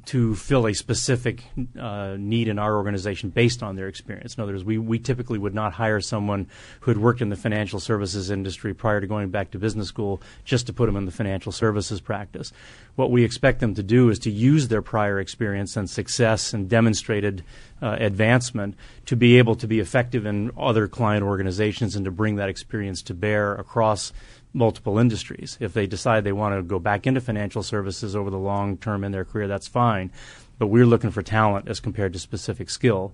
to 0.06 0.36
fill 0.36 0.68
a 0.68 0.74
specific 0.74 1.44
uh, 1.80 2.16
need 2.18 2.48
in 2.48 2.60
our 2.60 2.76
organization 2.78 3.30
based 3.30 3.64
on 3.64 3.76
their 3.76 3.88
experience. 3.88 4.36
In 4.36 4.44
other 4.44 4.54
words, 4.54 4.64
we, 4.64 4.78
we 4.78 5.00
typically 5.00 5.40
would 5.40 5.56
not 5.56 5.74
hire 5.74 6.00
someone 6.00 6.48
who 6.82 6.92
had 6.92 6.98
worked 6.98 7.22
in 7.22 7.30
the 7.30 7.36
financial 7.36 7.80
services 7.80 8.30
industry 8.30 8.74
prior 8.74 9.02
to 9.02 9.08
going 9.08 9.30
back 9.30 9.52
to 9.52 9.60
business 9.60 9.88
school 9.88 10.22
just 10.46 10.68
to 10.68 10.74
put 10.74 10.86
them 10.86 10.96
in 10.96 11.06
the 11.06 11.12
financial 11.12 11.52
services 11.52 12.02
practice. 12.02 12.52
What 12.96 13.10
we 13.10 13.24
expect 13.24 13.62
them 13.62 13.74
to 13.76 13.84
do 13.84 14.10
is 14.10 14.20
to 14.20 14.32
use 14.32 14.68
their 14.68 14.82
prior 14.82 15.20
experience 15.20 15.76
and 15.76 15.90
success 15.90 16.54
and 16.54 16.70
demonstrated 16.70 17.44
uh, 17.82 17.98
advancement 18.00 18.76
to 19.06 19.16
be 19.16 19.38
able 19.38 19.56
to 19.56 19.68
be 19.68 19.80
effective 19.80 20.26
in 20.26 20.52
other 20.58 20.88
client 20.88 21.24
organizations 21.24 21.96
and 21.96 22.06
to 22.06 22.12
bring 22.12 22.36
that 22.36 22.50
experience 22.50 23.02
to 23.04 23.14
bear 23.14 23.56
across 23.56 24.14
multiple 24.54 24.98
industries. 24.98 25.58
If 25.60 25.74
they 25.74 25.88
decide 25.88 26.24
they 26.24 26.32
want 26.32 26.56
to 26.56 26.64
go 26.64 26.80
back 26.80 27.06
into 27.06 27.22
financial 27.22 27.64
services 27.64 28.16
over 28.16 28.30
the 28.30 28.38
long 28.38 28.78
term 28.78 29.04
in 29.04 29.12
their 29.12 29.26
career, 29.26 29.48
that's 29.48 29.68
fine. 29.68 30.12
But 30.58 30.68
we're 30.68 30.86
looking 30.86 31.12
for 31.12 31.22
talent 31.22 31.68
as 31.68 31.80
compared 31.80 32.14
to 32.14 32.20
specific 32.20 32.70
skill. 32.70 33.14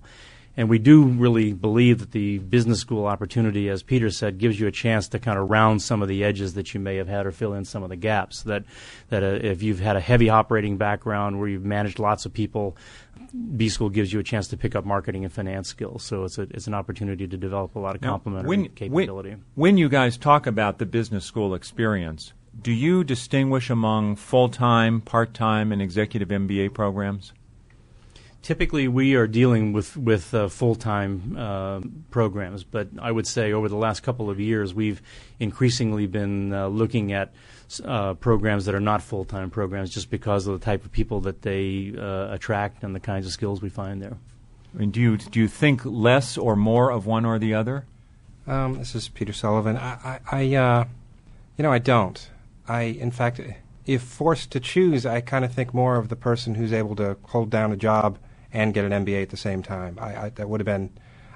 And 0.58 0.70
we 0.70 0.78
do 0.78 1.04
really 1.04 1.52
believe 1.52 1.98
that 1.98 2.12
the 2.12 2.38
business 2.38 2.80
school 2.80 3.04
opportunity, 3.04 3.68
as 3.68 3.82
Peter 3.82 4.08
said, 4.08 4.38
gives 4.38 4.58
you 4.58 4.66
a 4.66 4.72
chance 4.72 5.06
to 5.08 5.18
kind 5.18 5.38
of 5.38 5.50
round 5.50 5.82
some 5.82 6.00
of 6.00 6.08
the 6.08 6.24
edges 6.24 6.54
that 6.54 6.72
you 6.72 6.80
may 6.80 6.96
have 6.96 7.08
had 7.08 7.26
or 7.26 7.30
fill 7.30 7.52
in 7.52 7.66
some 7.66 7.82
of 7.82 7.90
the 7.90 7.96
gaps. 7.96 8.42
That, 8.44 8.64
that 9.10 9.22
uh, 9.22 9.38
if 9.42 9.62
you've 9.62 9.80
had 9.80 9.96
a 9.96 10.00
heavy 10.00 10.30
operating 10.30 10.78
background 10.78 11.38
where 11.38 11.48
you've 11.48 11.64
managed 11.64 11.98
lots 11.98 12.24
of 12.24 12.32
people, 12.32 12.74
B 13.56 13.68
School 13.68 13.90
gives 13.90 14.12
you 14.12 14.20
a 14.20 14.22
chance 14.22 14.48
to 14.48 14.56
pick 14.56 14.74
up 14.74 14.84
marketing 14.84 15.24
and 15.24 15.32
finance 15.32 15.68
skills. 15.68 16.02
So 16.02 16.24
it's 16.24 16.38
a, 16.38 16.42
it's 16.42 16.66
an 16.66 16.74
opportunity 16.74 17.26
to 17.26 17.36
develop 17.36 17.74
a 17.76 17.78
lot 17.78 17.94
of 17.94 18.00
complementary 18.00 18.48
when, 18.48 18.68
capability. 18.70 19.30
When, 19.30 19.44
when 19.54 19.78
you 19.78 19.88
guys 19.88 20.16
talk 20.16 20.46
about 20.46 20.78
the 20.78 20.86
business 20.86 21.24
school 21.24 21.54
experience, 21.54 22.32
do 22.60 22.72
you 22.72 23.04
distinguish 23.04 23.70
among 23.70 24.16
full 24.16 24.48
time, 24.48 25.00
part 25.00 25.34
time, 25.34 25.72
and 25.72 25.82
executive 25.82 26.28
MBA 26.28 26.74
programs? 26.74 27.32
Typically, 28.42 28.86
we 28.86 29.14
are 29.16 29.26
dealing 29.26 29.72
with 29.72 29.96
with 29.96 30.32
uh, 30.32 30.48
full 30.48 30.76
time 30.76 31.36
uh, 31.36 31.80
programs, 32.10 32.62
but 32.62 32.88
I 33.00 33.10
would 33.10 33.26
say 33.26 33.52
over 33.52 33.68
the 33.68 33.76
last 33.76 34.04
couple 34.04 34.30
of 34.30 34.38
years, 34.38 34.72
we've 34.72 35.02
increasingly 35.40 36.06
been 36.06 36.52
uh, 36.52 36.68
looking 36.68 37.12
at 37.12 37.32
uh, 37.84 38.14
programs 38.14 38.64
that 38.66 38.74
are 38.74 38.80
not 38.80 39.02
full 39.02 39.24
time 39.24 39.50
programs 39.50 39.90
just 39.90 40.10
because 40.10 40.46
of 40.46 40.58
the 40.58 40.64
type 40.64 40.84
of 40.84 40.92
people 40.92 41.20
that 41.20 41.42
they 41.42 41.92
uh, 41.96 42.32
attract 42.32 42.82
and 42.82 42.94
the 42.94 43.00
kinds 43.00 43.26
of 43.26 43.32
skills 43.32 43.60
we 43.60 43.68
find 43.68 44.00
there. 44.00 44.16
I 44.74 44.78
mean, 44.78 44.90
do 44.90 45.00
you 45.00 45.16
do 45.16 45.40
you 45.40 45.48
think 45.48 45.82
less 45.84 46.36
or 46.38 46.54
more 46.56 46.90
of 46.90 47.06
one 47.06 47.24
or 47.24 47.38
the 47.38 47.54
other? 47.54 47.86
Um, 48.46 48.78
this 48.78 48.94
is 48.94 49.08
Peter 49.08 49.32
Sullivan. 49.32 49.76
I, 49.76 49.90
I, 50.04 50.20
I 50.30 50.54
uh, 50.54 50.84
you 51.56 51.62
know, 51.62 51.72
I 51.72 51.78
don't. 51.78 52.30
I, 52.68 52.82
in 52.82 53.10
fact, 53.10 53.40
if 53.86 54.02
forced 54.02 54.52
to 54.52 54.60
choose, 54.60 55.04
I 55.06 55.20
kind 55.20 55.44
of 55.44 55.52
think 55.52 55.74
more 55.74 55.96
of 55.96 56.08
the 56.08 56.16
person 56.16 56.54
who's 56.54 56.72
able 56.72 56.94
to 56.96 57.16
hold 57.24 57.50
down 57.50 57.72
a 57.72 57.76
job 57.76 58.18
and 58.52 58.74
get 58.74 58.84
an 58.84 59.04
MBA 59.04 59.22
at 59.22 59.30
the 59.30 59.36
same 59.36 59.62
time. 59.62 59.98
I, 60.00 60.16
I 60.16 60.28
that 60.30 60.48
would 60.48 60.60
have 60.60 60.66
been. 60.66 60.90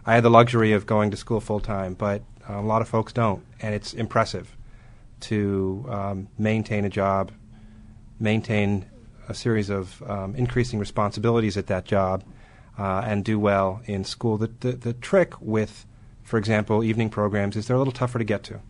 I 0.07 0.15
had 0.15 0.25
the 0.25 0.31
luxury 0.31 0.73
of 0.73 0.87
going 0.87 1.11
to 1.11 1.17
school 1.17 1.41
full 1.41 1.61
time, 1.61 1.95
but 1.95 2.23
a 2.49 2.63
lot 2.63 2.83
of 2.83 2.89
folks 2.89 3.13
don't, 3.13 3.45
and 3.61 3.75
it's 3.75 3.93
impressive 3.93 4.57
to 5.21 5.87
um, 5.89 6.29
maintain 6.39 6.85
a 6.85 6.89
job, 6.89 7.33
maintain 8.19 8.87
a 9.29 9.35
series 9.35 9.71
of 9.71 10.03
um, 10.09 10.35
increasing 10.35 10.79
responsibilities 10.79 11.57
at 11.57 11.67
that 11.69 11.85
job, 11.85 12.25
uh, 12.79 13.03
and 13.05 13.25
do 13.25 13.39
well 13.39 13.83
in 13.85 14.05
school. 14.05 14.39
The, 14.39 14.50
the, 14.61 14.73
the 14.73 14.93
trick 14.95 15.41
with, 15.41 15.87
for 16.23 16.39
example, 16.39 16.83
evening 16.83 17.11
programs 17.11 17.57
is 17.57 17.67
they're 17.67 17.77
a 17.77 17.79
little 17.79 17.93
tougher 17.93 18.19
to 18.19 18.25
get 18.25 18.43
to. 18.45 18.61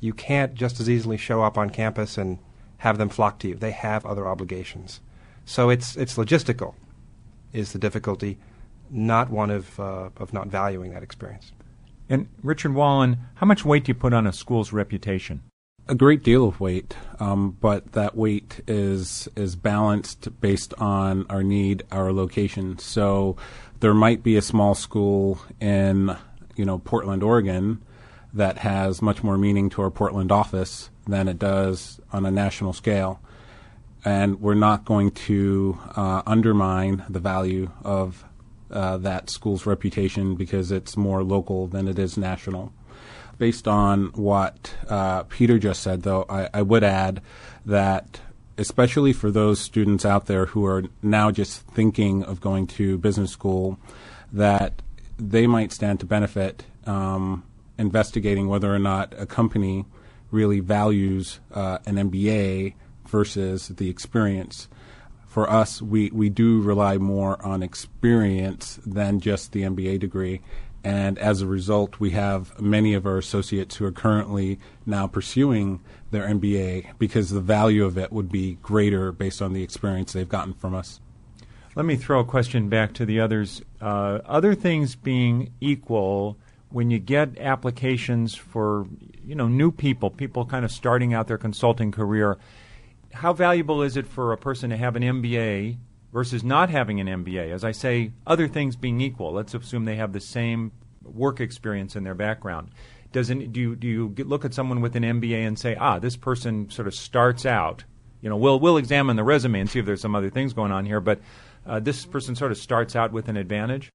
You 0.00 0.12
can't 0.12 0.54
just 0.54 0.80
as 0.80 0.88
easily 0.88 1.16
show 1.16 1.42
up 1.42 1.58
on 1.58 1.70
campus 1.70 2.16
and 2.16 2.38
have 2.78 2.98
them 2.98 3.08
flock 3.08 3.38
to 3.40 3.48
you. 3.48 3.54
They 3.54 3.72
have 3.72 4.06
other 4.06 4.26
obligations. 4.26 5.00
So 5.44 5.70
it's, 5.70 5.96
it's 5.96 6.16
logistical, 6.16 6.74
is 7.52 7.72
the 7.72 7.78
difficulty, 7.78 8.38
not 8.90 9.30
one 9.30 9.50
of, 9.50 9.78
uh, 9.80 10.10
of 10.16 10.32
not 10.32 10.48
valuing 10.48 10.92
that 10.92 11.02
experience. 11.02 11.52
And 12.08 12.28
Richard 12.42 12.74
Wallen, 12.74 13.18
how 13.34 13.46
much 13.46 13.64
weight 13.64 13.84
do 13.84 13.90
you 13.90 13.94
put 13.94 14.14
on 14.14 14.26
a 14.26 14.32
school's 14.32 14.72
reputation? 14.72 15.42
A 15.88 15.94
great 15.94 16.22
deal 16.22 16.46
of 16.46 16.60
weight, 16.60 16.94
um, 17.18 17.56
but 17.60 17.92
that 17.92 18.16
weight 18.16 18.60
is 18.66 19.28
is 19.34 19.56
balanced 19.56 20.40
based 20.40 20.74
on 20.74 21.26
our 21.30 21.42
need, 21.42 21.82
our 21.90 22.12
location. 22.12 22.78
So 22.78 23.36
there 23.80 23.94
might 23.94 24.22
be 24.22 24.36
a 24.36 24.42
small 24.42 24.74
school 24.74 25.40
in 25.60 26.16
you 26.56 26.64
know 26.64 26.78
Portland, 26.78 27.22
Oregon, 27.22 27.82
that 28.34 28.58
has 28.58 29.00
much 29.00 29.22
more 29.22 29.38
meaning 29.38 29.70
to 29.70 29.82
our 29.82 29.90
Portland 29.90 30.30
office 30.30 30.90
than 31.06 31.26
it 31.26 31.38
does 31.38 32.00
on 32.12 32.26
a 32.26 32.30
national 32.30 32.74
scale, 32.74 33.20
and 34.04 34.40
we're 34.40 34.54
not 34.54 34.84
going 34.84 35.10
to 35.12 35.78
uh, 35.96 36.22
undermine 36.26 37.04
the 37.08 37.20
value 37.20 37.70
of 37.82 38.24
uh, 38.70 38.98
that 38.98 39.30
school's 39.30 39.64
reputation 39.64 40.34
because 40.34 40.70
it's 40.70 40.96
more 40.98 41.24
local 41.24 41.66
than 41.66 41.88
it 41.88 41.98
is 41.98 42.18
national 42.18 42.74
based 43.38 43.68
on 43.68 44.06
what 44.14 44.74
uh, 44.88 45.22
Peter 45.24 45.58
just 45.58 45.82
said, 45.82 46.02
though, 46.02 46.26
I, 46.28 46.48
I, 46.52 46.62
would 46.62 46.82
add 46.82 47.22
that, 47.64 48.20
especially 48.56 49.12
for 49.12 49.30
those 49.30 49.60
students 49.60 50.04
out 50.04 50.26
there 50.26 50.46
who 50.46 50.66
are 50.66 50.84
now 51.02 51.30
just 51.30 51.62
thinking 51.62 52.24
of 52.24 52.40
going 52.40 52.66
to 52.66 52.98
business 52.98 53.30
school, 53.30 53.78
that 54.32 54.82
they 55.18 55.46
might 55.46 55.72
stand 55.72 56.00
to 56.00 56.06
benefit 56.06 56.64
um, 56.86 57.44
investigating 57.78 58.48
whether 58.48 58.74
or 58.74 58.78
not 58.78 59.14
a 59.16 59.26
company 59.26 59.84
really 60.30 60.60
values 60.60 61.40
uh, 61.52 61.78
an 61.86 61.96
MBA 61.96 62.74
versus 63.06 63.68
the 63.68 63.88
experience. 63.88 64.68
For 65.26 65.48
us, 65.48 65.80
we, 65.80 66.10
we 66.10 66.28
do 66.28 66.60
rely 66.60 66.98
more 66.98 67.44
on 67.44 67.62
experience 67.62 68.80
than 68.84 69.20
just 69.20 69.52
the 69.52 69.62
MBA 69.62 70.00
degree 70.00 70.40
and 70.84 71.18
as 71.18 71.42
a 71.42 71.46
result, 71.46 71.98
we 71.98 72.10
have 72.10 72.58
many 72.60 72.94
of 72.94 73.06
our 73.06 73.18
associates 73.18 73.76
who 73.76 73.84
are 73.84 73.92
currently 73.92 74.58
now 74.86 75.06
pursuing 75.06 75.80
their 76.10 76.26
MBA 76.26 76.98
because 76.98 77.30
the 77.30 77.40
value 77.40 77.84
of 77.84 77.98
it 77.98 78.12
would 78.12 78.30
be 78.30 78.54
greater 78.62 79.10
based 79.12 79.42
on 79.42 79.52
the 79.52 79.62
experience 79.62 80.12
they've 80.12 80.28
gotten 80.28 80.54
from 80.54 80.74
us. 80.74 81.00
Let 81.74 81.84
me 81.84 81.96
throw 81.96 82.20
a 82.20 82.24
question 82.24 82.68
back 82.68 82.92
to 82.94 83.06
the 83.06 83.20
others. 83.20 83.62
Uh, 83.80 84.20
other 84.24 84.54
things 84.54 84.96
being 84.96 85.52
equal, 85.60 86.36
when 86.70 86.90
you 86.90 86.98
get 86.98 87.38
applications 87.38 88.34
for 88.34 88.86
you 89.24 89.34
know 89.34 89.48
new 89.48 89.70
people, 89.70 90.10
people 90.10 90.44
kind 90.44 90.64
of 90.64 90.72
starting 90.72 91.12
out 91.12 91.28
their 91.28 91.38
consulting 91.38 91.92
career, 91.92 92.38
how 93.12 93.32
valuable 93.32 93.82
is 93.82 93.96
it 93.96 94.06
for 94.06 94.32
a 94.32 94.38
person 94.38 94.70
to 94.70 94.76
have 94.76 94.96
an 94.96 95.02
MBA 95.02 95.76
versus 96.12 96.42
not 96.42 96.70
having 96.70 97.00
an 97.00 97.06
MBA. 97.24 97.52
As 97.52 97.64
I 97.64 97.72
say, 97.72 98.12
other 98.26 98.48
things 98.48 98.76
being 98.76 99.00
equal, 99.00 99.32
let's 99.32 99.54
assume 99.54 99.84
they 99.84 99.96
have 99.96 100.12
the 100.12 100.20
same 100.20 100.72
work 101.02 101.40
experience 101.40 101.96
in 101.96 102.04
their 102.04 102.14
background. 102.14 102.70
Doesn't 103.12 103.52
do 103.52 103.60
you, 103.60 103.76
do 103.76 103.86
you 103.86 104.14
look 104.24 104.44
at 104.44 104.52
someone 104.52 104.80
with 104.80 104.94
an 104.96 105.02
MBA 105.02 105.46
and 105.46 105.58
say, 105.58 105.74
ah, 105.76 105.98
this 105.98 106.16
person 106.16 106.70
sort 106.70 106.86
of 106.86 106.94
starts 106.94 107.46
out? 107.46 107.84
You 108.20 108.28
know, 108.28 108.36
we'll 108.36 108.60
we'll 108.60 108.76
examine 108.76 109.16
the 109.16 109.24
resume 109.24 109.60
and 109.60 109.70
see 109.70 109.78
if 109.78 109.86
there's 109.86 110.00
some 110.00 110.14
other 110.14 110.30
things 110.30 110.52
going 110.52 110.72
on 110.72 110.84
here, 110.84 111.00
but 111.00 111.20
uh, 111.66 111.80
this 111.80 112.04
person 112.04 112.34
sort 112.34 112.52
of 112.52 112.58
starts 112.58 112.96
out 112.96 113.12
with 113.12 113.28
an 113.28 113.36
advantage. 113.36 113.90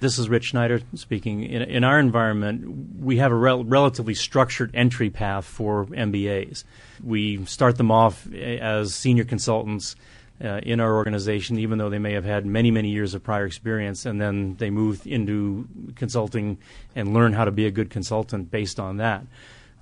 This 0.00 0.18
is 0.18 0.30
Rich 0.30 0.46
Schneider 0.46 0.80
speaking. 0.94 1.42
In, 1.42 1.62
in 1.62 1.84
our 1.84 2.00
environment, 2.00 2.98
we 2.98 3.18
have 3.18 3.32
a 3.32 3.34
rel- 3.34 3.64
relatively 3.64 4.14
structured 4.14 4.70
entry 4.74 5.10
path 5.10 5.44
for 5.44 5.84
MBAs. 5.86 6.64
We 7.04 7.44
start 7.44 7.76
them 7.76 7.90
off 7.90 8.26
as 8.32 8.94
senior 8.94 9.24
consultants 9.24 9.96
uh, 10.42 10.60
in 10.62 10.80
our 10.80 10.94
organization, 10.94 11.58
even 11.58 11.78
though 11.78 11.90
they 11.90 11.98
may 11.98 12.12
have 12.12 12.24
had 12.24 12.46
many, 12.46 12.70
many 12.70 12.90
years 12.90 13.14
of 13.14 13.22
prior 13.22 13.44
experience, 13.44 14.06
and 14.06 14.20
then 14.20 14.56
they 14.56 14.70
move 14.70 15.06
into 15.06 15.68
consulting 15.96 16.58
and 16.94 17.12
learn 17.12 17.32
how 17.32 17.44
to 17.44 17.50
be 17.50 17.66
a 17.66 17.70
good 17.70 17.90
consultant 17.90 18.50
based 18.50 18.80
on 18.80 18.96
that. 18.98 19.24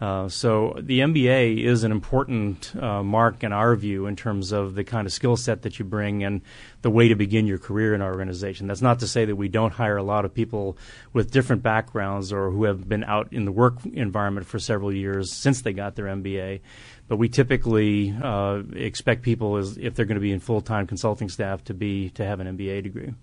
Uh, 0.01 0.29
so 0.29 0.77
the 0.81 1.01
MBA 1.01 1.65
is 1.65 1.83
an 1.83 1.91
important 1.91 2.75
uh, 2.77 3.03
mark 3.03 3.43
in 3.43 3.53
our 3.53 3.75
view 3.75 4.07
in 4.07 4.15
terms 4.15 4.53
of 4.53 4.77
the 4.77 4.85
kind 4.85 5.07
of 5.07 5.13
skill 5.13 5.37
set 5.37 5.63
that 5.63 5.81
you 5.81 5.85
bring 5.85 6.23
and 6.23 6.41
the 6.83 6.91
way 6.91 7.09
to 7.09 7.17
begin 7.17 7.49
your 7.49 7.59
career 7.59 7.95
in 7.95 8.01
our 8.01 8.13
organization. 8.13 8.69
That's 8.69 8.83
not 8.83 9.01
to 9.01 9.09
say 9.09 9.25
that 9.25 9.35
we 9.35 9.49
don't 9.49 9.73
hire 9.73 9.97
a 9.97 10.03
lot 10.05 10.25
of 10.25 10.33
people 10.33 10.79
with 11.13 11.33
different 11.33 11.65
backgrounds 11.65 12.33
or 12.33 12.51
who 12.51 12.65
have 12.65 12.89
been 12.89 13.03
out 13.03 13.33
in 13.33 13.45
the 13.45 13.51
work 13.51 13.85
environment 13.87 14.47
for 14.47 14.61
several 14.61 14.93
years 14.93 15.33
since 15.33 15.63
they 15.63 15.73
got 15.73 15.97
their 15.97 16.07
MBA. 16.07 16.61
But 17.09 17.17
we 17.17 17.29
typically 17.29 18.15
uh, 18.23 18.63
expect 18.75 19.23
people, 19.23 19.57
as, 19.57 19.79
if 19.79 19.95
they're 19.95 20.05
going 20.05 20.17
to 20.17 20.21
be 20.21 20.33
in 20.33 20.41
full-time 20.41 20.87
consulting 20.87 21.29
staff, 21.31 21.65
to 21.65 21.75
be 21.75 22.11
to 22.11 22.25
have 22.25 22.39
an 22.41 22.57
MBA 22.57 22.83
degree. 22.83 23.15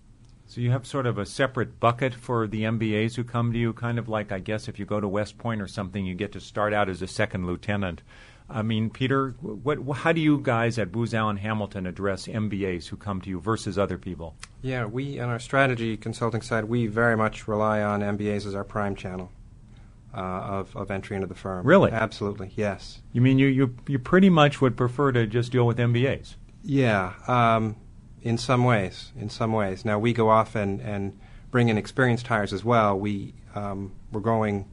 So 0.48 0.62
you 0.62 0.72
have 0.72 0.86
sort 0.86 1.06
of 1.06 1.18
a 1.18 1.26
separate 1.26 1.80
bucket 1.80 2.14
for 2.14 2.48
the 2.48 2.64
MBAs 2.64 3.16
who 3.16 3.24
come 3.24 3.52
to 3.52 3.58
you, 3.58 3.74
kind 3.74 3.98
of 3.98 4.08
like 4.08 4.32
I 4.32 4.40
guess 4.40 4.68
if 4.68 4.78
you 4.80 4.86
go 4.86 5.00
to 5.00 5.08
West 5.08 5.38
Point 5.38 5.62
or 5.62 5.68
something, 5.68 6.06
you 6.06 6.14
get 6.14 6.32
to 6.34 6.40
start 6.40 6.74
out 6.74 6.90
as 6.90 7.02
a 7.02 7.08
second 7.08 7.48
lieutenant. 7.48 8.02
I 8.48 8.62
mean, 8.62 8.92
Peter, 8.92 9.32
what, 9.42 9.80
how 9.98 10.12
do 10.12 10.22
you 10.22 10.40
guys 10.40 10.78
at 10.78 10.92
Booz 10.92 11.16
Allen 11.16 11.38
Hamilton 11.38 11.88
address 11.88 12.28
MBAs 12.28 12.88
who 12.88 12.96
come 12.96 13.20
to 13.22 13.30
you 13.30 13.40
versus 13.40 13.80
other 13.80 13.98
people? 13.98 14.36
Yeah, 14.62 14.86
we 14.86 15.20
on 15.20 15.30
our 15.30 15.40
strategy 15.40 15.98
consulting 15.98 16.42
side, 16.42 16.66
we 16.66 16.86
very 16.86 17.18
much 17.18 17.48
rely 17.48 17.82
on 17.82 18.02
MBAs 18.02 18.46
as 18.46 18.54
our 18.54 18.64
prime 18.64 18.96
channel 18.96 19.32
uh, 20.16 20.20
of, 20.20 20.76
of 20.76 20.90
entry 20.90 21.16
into 21.16 21.28
the 21.28 21.36
firm. 21.36 21.66
Really? 21.66 21.92
Absolutely, 21.92 22.52
yes. 22.56 23.02
You 23.12 23.22
mean 23.22 23.38
you, 23.38 23.48
you, 23.48 23.76
you 23.88 24.00
pretty 24.00 24.30
much 24.30 24.62
would 24.62 24.78
prefer 24.78 25.12
to 25.12 25.28
just 25.28 25.52
deal 25.52 25.68
with 25.68 25.78
MBAs? 25.78 26.36
Yeah. 26.64 27.14
Um, 27.28 27.76
in 28.22 28.38
some 28.38 28.64
ways. 28.64 29.12
In 29.20 29.30
some 29.30 29.52
ways. 29.52 29.86
Now 29.86 30.00
we 30.00 30.14
go 30.14 30.30
off 30.30 30.56
and, 30.56 30.82
and 30.82 31.18
bring 31.52 31.70
in 31.70 31.78
experienced 31.78 32.28
hires 32.28 32.54
as 32.54 32.64
well. 32.64 32.98
We 32.98 33.34
um, 33.54 33.94
we're 34.12 34.22
growing, 34.22 34.66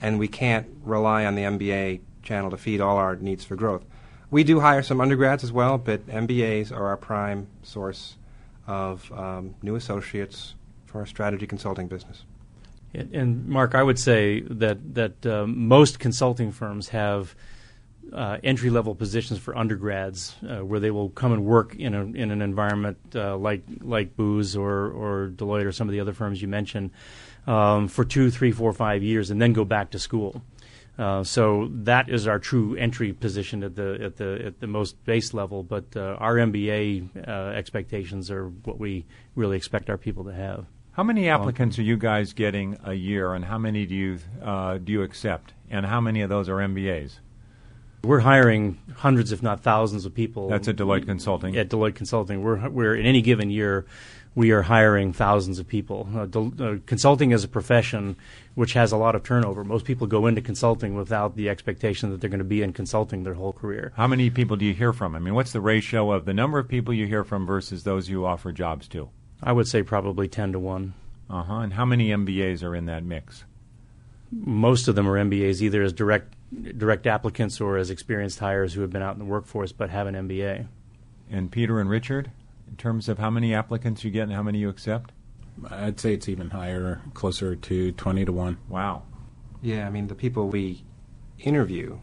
and 0.00 0.18
we 0.18 0.28
can't 0.28 0.66
rely 0.82 1.24
on 1.26 1.34
the 1.34 1.42
MBA 1.42 2.00
channel 2.22 2.50
to 2.50 2.56
feed 2.56 2.80
all 2.80 2.96
our 2.96 3.16
needs 3.16 3.44
for 3.44 3.56
growth. 3.56 3.84
We 4.30 4.44
do 4.44 4.60
hire 4.60 4.82
some 4.82 5.00
undergrads 5.00 5.44
as 5.44 5.52
well, 5.52 5.78
but 5.78 6.06
MBAs 6.06 6.70
are 6.72 6.86
our 6.86 6.96
prime 6.96 7.48
source 7.62 8.16
of 8.66 9.10
um, 9.12 9.54
new 9.62 9.74
associates 9.74 10.54
for 10.86 11.00
our 11.00 11.06
strategy 11.06 11.46
consulting 11.46 11.88
business. 11.88 12.24
And 12.94 13.46
Mark, 13.46 13.74
I 13.74 13.82
would 13.82 13.98
say 13.98 14.40
that 14.40 14.94
that 14.94 15.26
um, 15.26 15.68
most 15.68 15.98
consulting 15.98 16.52
firms 16.52 16.88
have 16.88 17.34
uh, 18.12 18.38
entry 18.42 18.70
level 18.70 18.94
positions 18.94 19.38
for 19.38 19.56
undergrads, 19.56 20.34
uh, 20.48 20.64
where 20.64 20.80
they 20.80 20.90
will 20.90 21.10
come 21.10 21.32
and 21.32 21.44
work 21.44 21.74
in 21.74 21.94
a 21.94 22.04
in 22.04 22.30
an 22.30 22.42
environment 22.42 22.98
uh, 23.14 23.36
like 23.36 23.62
like 23.80 24.16
Booz 24.16 24.56
or 24.56 24.90
or 24.90 25.28
Deloitte 25.34 25.66
or 25.66 25.72
some 25.72 25.88
of 25.88 25.92
the 25.92 26.00
other 26.00 26.14
firms 26.14 26.40
you 26.40 26.48
mentioned 26.48 26.90
um, 27.46 27.88
for 27.88 28.04
two, 28.04 28.30
three, 28.30 28.52
four, 28.52 28.72
five 28.72 29.02
years, 29.02 29.30
and 29.30 29.40
then 29.40 29.52
go 29.52 29.64
back 29.64 29.90
to 29.90 29.98
school. 29.98 30.42
Uh, 30.98 31.22
so 31.22 31.68
that 31.70 32.08
is 32.08 32.26
our 32.26 32.40
true 32.40 32.74
entry 32.76 33.12
position 33.12 33.62
at 33.62 33.76
the 33.76 33.98
at 34.02 34.16
the 34.16 34.42
at 34.44 34.60
the 34.60 34.66
most 34.66 35.02
base 35.04 35.32
level. 35.32 35.62
But 35.62 35.84
uh, 35.94 36.16
our 36.18 36.36
MBA 36.36 37.28
uh, 37.28 37.30
expectations 37.54 38.30
are 38.30 38.48
what 38.48 38.78
we 38.78 39.04
really 39.36 39.56
expect 39.56 39.90
our 39.90 39.98
people 39.98 40.24
to 40.24 40.32
have. 40.32 40.66
How 40.98 41.04
many 41.04 41.28
applicants 41.28 41.78
are 41.78 41.82
you 41.82 41.96
guys 41.96 42.32
getting 42.32 42.76
a 42.82 42.92
year, 42.92 43.32
and 43.32 43.44
how 43.44 43.56
many 43.56 43.86
do 43.86 43.94
you 43.94 44.18
uh, 44.42 44.78
do 44.78 44.90
you 44.90 45.02
accept, 45.04 45.54
and 45.70 45.86
how 45.86 46.00
many 46.00 46.22
of 46.22 46.28
those 46.28 46.48
are 46.48 46.56
MBAs? 46.56 47.20
We're 48.02 48.18
hiring 48.18 48.80
hundreds, 48.96 49.30
if 49.30 49.40
not 49.40 49.62
thousands, 49.62 50.06
of 50.06 50.12
people. 50.12 50.48
That's 50.48 50.66
at 50.66 50.74
Deloitte 50.74 51.06
Consulting. 51.06 51.56
At 51.56 51.68
Deloitte 51.68 51.94
Consulting, 51.94 52.42
we're 52.42 52.68
we're 52.68 52.96
in 52.96 53.06
any 53.06 53.22
given 53.22 53.48
year, 53.48 53.86
we 54.34 54.50
are 54.50 54.62
hiring 54.62 55.12
thousands 55.12 55.60
of 55.60 55.68
people. 55.68 56.08
Uh, 56.12 56.26
del- 56.26 56.52
uh, 56.58 56.78
consulting 56.86 57.30
is 57.30 57.44
a 57.44 57.48
profession 57.48 58.16
which 58.56 58.72
has 58.72 58.90
a 58.90 58.96
lot 58.96 59.14
of 59.14 59.22
turnover. 59.22 59.62
Most 59.62 59.84
people 59.84 60.08
go 60.08 60.26
into 60.26 60.40
consulting 60.40 60.96
without 60.96 61.36
the 61.36 61.48
expectation 61.48 62.10
that 62.10 62.20
they're 62.20 62.28
going 62.28 62.38
to 62.38 62.44
be 62.44 62.60
in 62.60 62.72
consulting 62.72 63.22
their 63.22 63.34
whole 63.34 63.52
career. 63.52 63.92
How 63.94 64.08
many 64.08 64.30
people 64.30 64.56
do 64.56 64.64
you 64.64 64.74
hear 64.74 64.92
from? 64.92 65.14
I 65.14 65.20
mean, 65.20 65.34
what's 65.34 65.52
the 65.52 65.60
ratio 65.60 66.10
of 66.10 66.24
the 66.24 66.34
number 66.34 66.58
of 66.58 66.66
people 66.66 66.92
you 66.92 67.06
hear 67.06 67.22
from 67.22 67.46
versus 67.46 67.84
those 67.84 68.08
you 68.08 68.26
offer 68.26 68.50
jobs 68.50 68.88
to? 68.88 69.10
I 69.42 69.52
would 69.52 69.68
say 69.68 69.82
probably 69.82 70.28
ten 70.28 70.52
to 70.52 70.58
one. 70.58 70.94
Uh 71.30 71.42
huh. 71.42 71.58
And 71.58 71.74
how 71.74 71.84
many 71.84 72.08
MBAs 72.08 72.62
are 72.62 72.74
in 72.74 72.86
that 72.86 73.04
mix? 73.04 73.44
Most 74.30 74.88
of 74.88 74.94
them 74.94 75.08
are 75.08 75.18
MBAs, 75.18 75.60
either 75.62 75.82
as 75.82 75.92
direct 75.92 76.34
direct 76.76 77.06
applicants 77.06 77.60
or 77.60 77.76
as 77.76 77.90
experienced 77.90 78.38
hires 78.38 78.72
who 78.72 78.80
have 78.80 78.90
been 78.90 79.02
out 79.02 79.14
in 79.14 79.18
the 79.18 79.24
workforce 79.24 79.72
but 79.72 79.90
have 79.90 80.06
an 80.06 80.14
MBA. 80.14 80.66
And 81.30 81.52
Peter 81.52 81.78
and 81.78 81.90
Richard, 81.90 82.30
in 82.68 82.76
terms 82.76 83.08
of 83.08 83.18
how 83.18 83.30
many 83.30 83.54
applicants 83.54 84.02
you 84.04 84.10
get 84.10 84.22
and 84.22 84.32
how 84.32 84.42
many 84.42 84.58
you 84.58 84.68
accept? 84.68 85.12
I'd 85.70 86.00
say 86.00 86.14
it's 86.14 86.28
even 86.28 86.50
higher, 86.50 87.02
closer 87.14 87.56
to 87.56 87.92
20 87.92 88.24
to 88.24 88.32
1. 88.32 88.58
Wow. 88.68 89.02
Yeah, 89.60 89.86
I 89.86 89.90
mean, 89.90 90.06
the 90.06 90.14
people 90.14 90.48
we 90.48 90.84
interview 91.38 91.98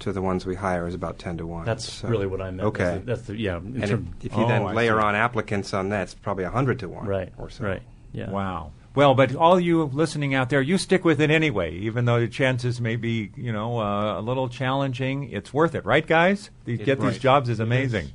to 0.00 0.12
the 0.12 0.22
ones 0.22 0.46
we 0.46 0.54
hire 0.54 0.86
is 0.86 0.94
about 0.94 1.18
10 1.18 1.38
to 1.38 1.46
1. 1.46 1.64
That's 1.64 1.92
So- 1.92 2.08
really 2.08 2.26
what 2.26 2.40
I 2.40 2.50
meant. 2.50 2.68
Okay. 2.68 2.84
That's 2.84 2.98
the, 3.00 3.06
that's 3.06 3.22
the 3.22 3.36
yeah. 3.36 3.56
and 3.56 3.82
if, 3.82 3.90
term- 3.90 4.14
if 4.22 4.32
you 4.36 4.44
Oh, 4.44 4.48
then 4.48 4.62
I 4.62 4.72
layer 4.72 5.00
see. 5.00 5.06
on 5.06 5.14
applicants 5.14 5.74
on 5.74 5.88
that, 5.90 6.02
it's 6.02 6.14
probably 6.14 6.44
100 6.44 6.78
to 6.80 6.88
1 6.88 7.06
right. 7.06 7.32
or 7.38 7.50
so. 7.50 7.64
Right. 7.64 7.82
Yeah. 8.12 8.30
Wow. 8.30 8.72
Well, 8.94 9.14
but 9.14 9.34
all 9.36 9.60
you 9.60 9.84
listening 9.84 10.34
out 10.34 10.50
there, 10.50 10.60
you 10.62 10.76
stick 10.78 11.04
with 11.04 11.20
it 11.20 11.30
anyway, 11.30 11.74
even 11.76 12.04
though 12.04 12.18
the 12.20 12.26
chances 12.28 12.80
may 12.80 12.96
be, 12.96 13.30
you 13.36 13.52
know, 13.52 13.78
uh, 13.80 14.18
a 14.18 14.22
little 14.22 14.48
challenging. 14.48 15.30
It's 15.30 15.52
worth 15.52 15.74
it, 15.74 15.84
right, 15.84 16.04
guys? 16.06 16.50
To 16.66 16.72
It- 16.74 16.84
get 16.84 17.00
these 17.00 17.18
jobs 17.18 17.48
is 17.48 17.60
amazing. 17.60 18.10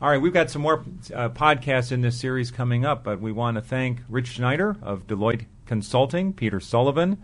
All 0.00 0.08
right, 0.08 0.20
we've 0.20 0.32
got 0.32 0.48
some 0.48 0.62
more 0.62 0.84
uh, 1.12 1.28
podcasts 1.30 1.90
in 1.90 2.02
this 2.02 2.18
series 2.18 2.52
coming 2.52 2.84
up, 2.84 3.02
but 3.02 3.20
we 3.20 3.32
want 3.32 3.56
to 3.56 3.60
thank 3.60 4.00
Rich 4.08 4.28
Schneider 4.28 4.76
of 4.80 5.08
Deloitte 5.08 5.46
Consulting, 5.66 6.32
Peter 6.32 6.60
Sullivan, 6.60 7.18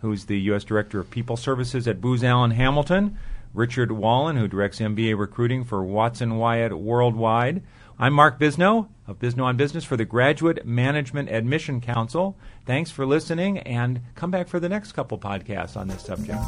who's 0.00 0.26
the 0.26 0.38
U.S. 0.40 0.64
Director 0.64 1.00
of 1.00 1.10
People 1.10 1.36
Services 1.36 1.88
at 1.88 2.00
Booz 2.00 2.22
Allen 2.22 2.52
Hamilton, 2.52 3.18
Richard 3.54 3.92
Wallen, 3.92 4.36
who 4.36 4.48
directs 4.48 4.78
MBA 4.78 5.18
recruiting 5.18 5.64
for 5.64 5.82
Watson 5.82 6.36
Wyatt 6.36 6.78
Worldwide. 6.78 7.62
I'm 7.98 8.12
Mark 8.12 8.38
Bisnow 8.38 8.88
of 9.08 9.18
Bisnow 9.18 9.44
on 9.44 9.56
Business 9.56 9.84
for 9.84 9.96
the 9.96 10.04
Graduate 10.04 10.64
Management 10.64 11.30
Admission 11.30 11.80
Council. 11.80 12.36
Thanks 12.64 12.90
for 12.90 13.04
listening, 13.06 13.58
and 13.58 14.00
come 14.14 14.30
back 14.30 14.46
for 14.46 14.60
the 14.60 14.68
next 14.68 14.92
couple 14.92 15.18
podcasts 15.18 15.76
on 15.76 15.88
this 15.88 16.02
subject. 16.02 16.38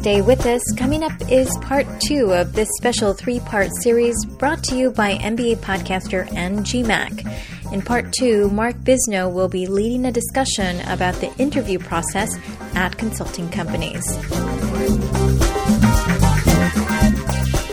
Stay 0.00 0.20
with 0.20 0.44
us. 0.46 0.62
Coming 0.76 1.02
up 1.02 1.12
is 1.30 1.48
part 1.62 1.86
two 2.00 2.32
of 2.32 2.52
this 2.52 2.68
special 2.76 3.14
three 3.14 3.40
part 3.40 3.70
series 3.82 4.16
brought 4.24 4.62
to 4.64 4.76
you 4.76 4.90
by 4.90 5.14
MBA 5.16 5.56
podcaster 5.58 6.30
and 6.34 6.60
GMAC. 6.60 7.26
In 7.72 7.82
part 7.82 8.12
two, 8.12 8.50
Mark 8.50 8.74
Bisnow 8.78 9.32
will 9.32 9.48
be 9.48 9.68
leading 9.68 10.04
a 10.04 10.10
discussion 10.10 10.80
about 10.88 11.14
the 11.16 11.32
interview 11.36 11.78
process 11.78 12.36
at 12.74 12.98
consulting 12.98 13.48
companies. 13.48 14.02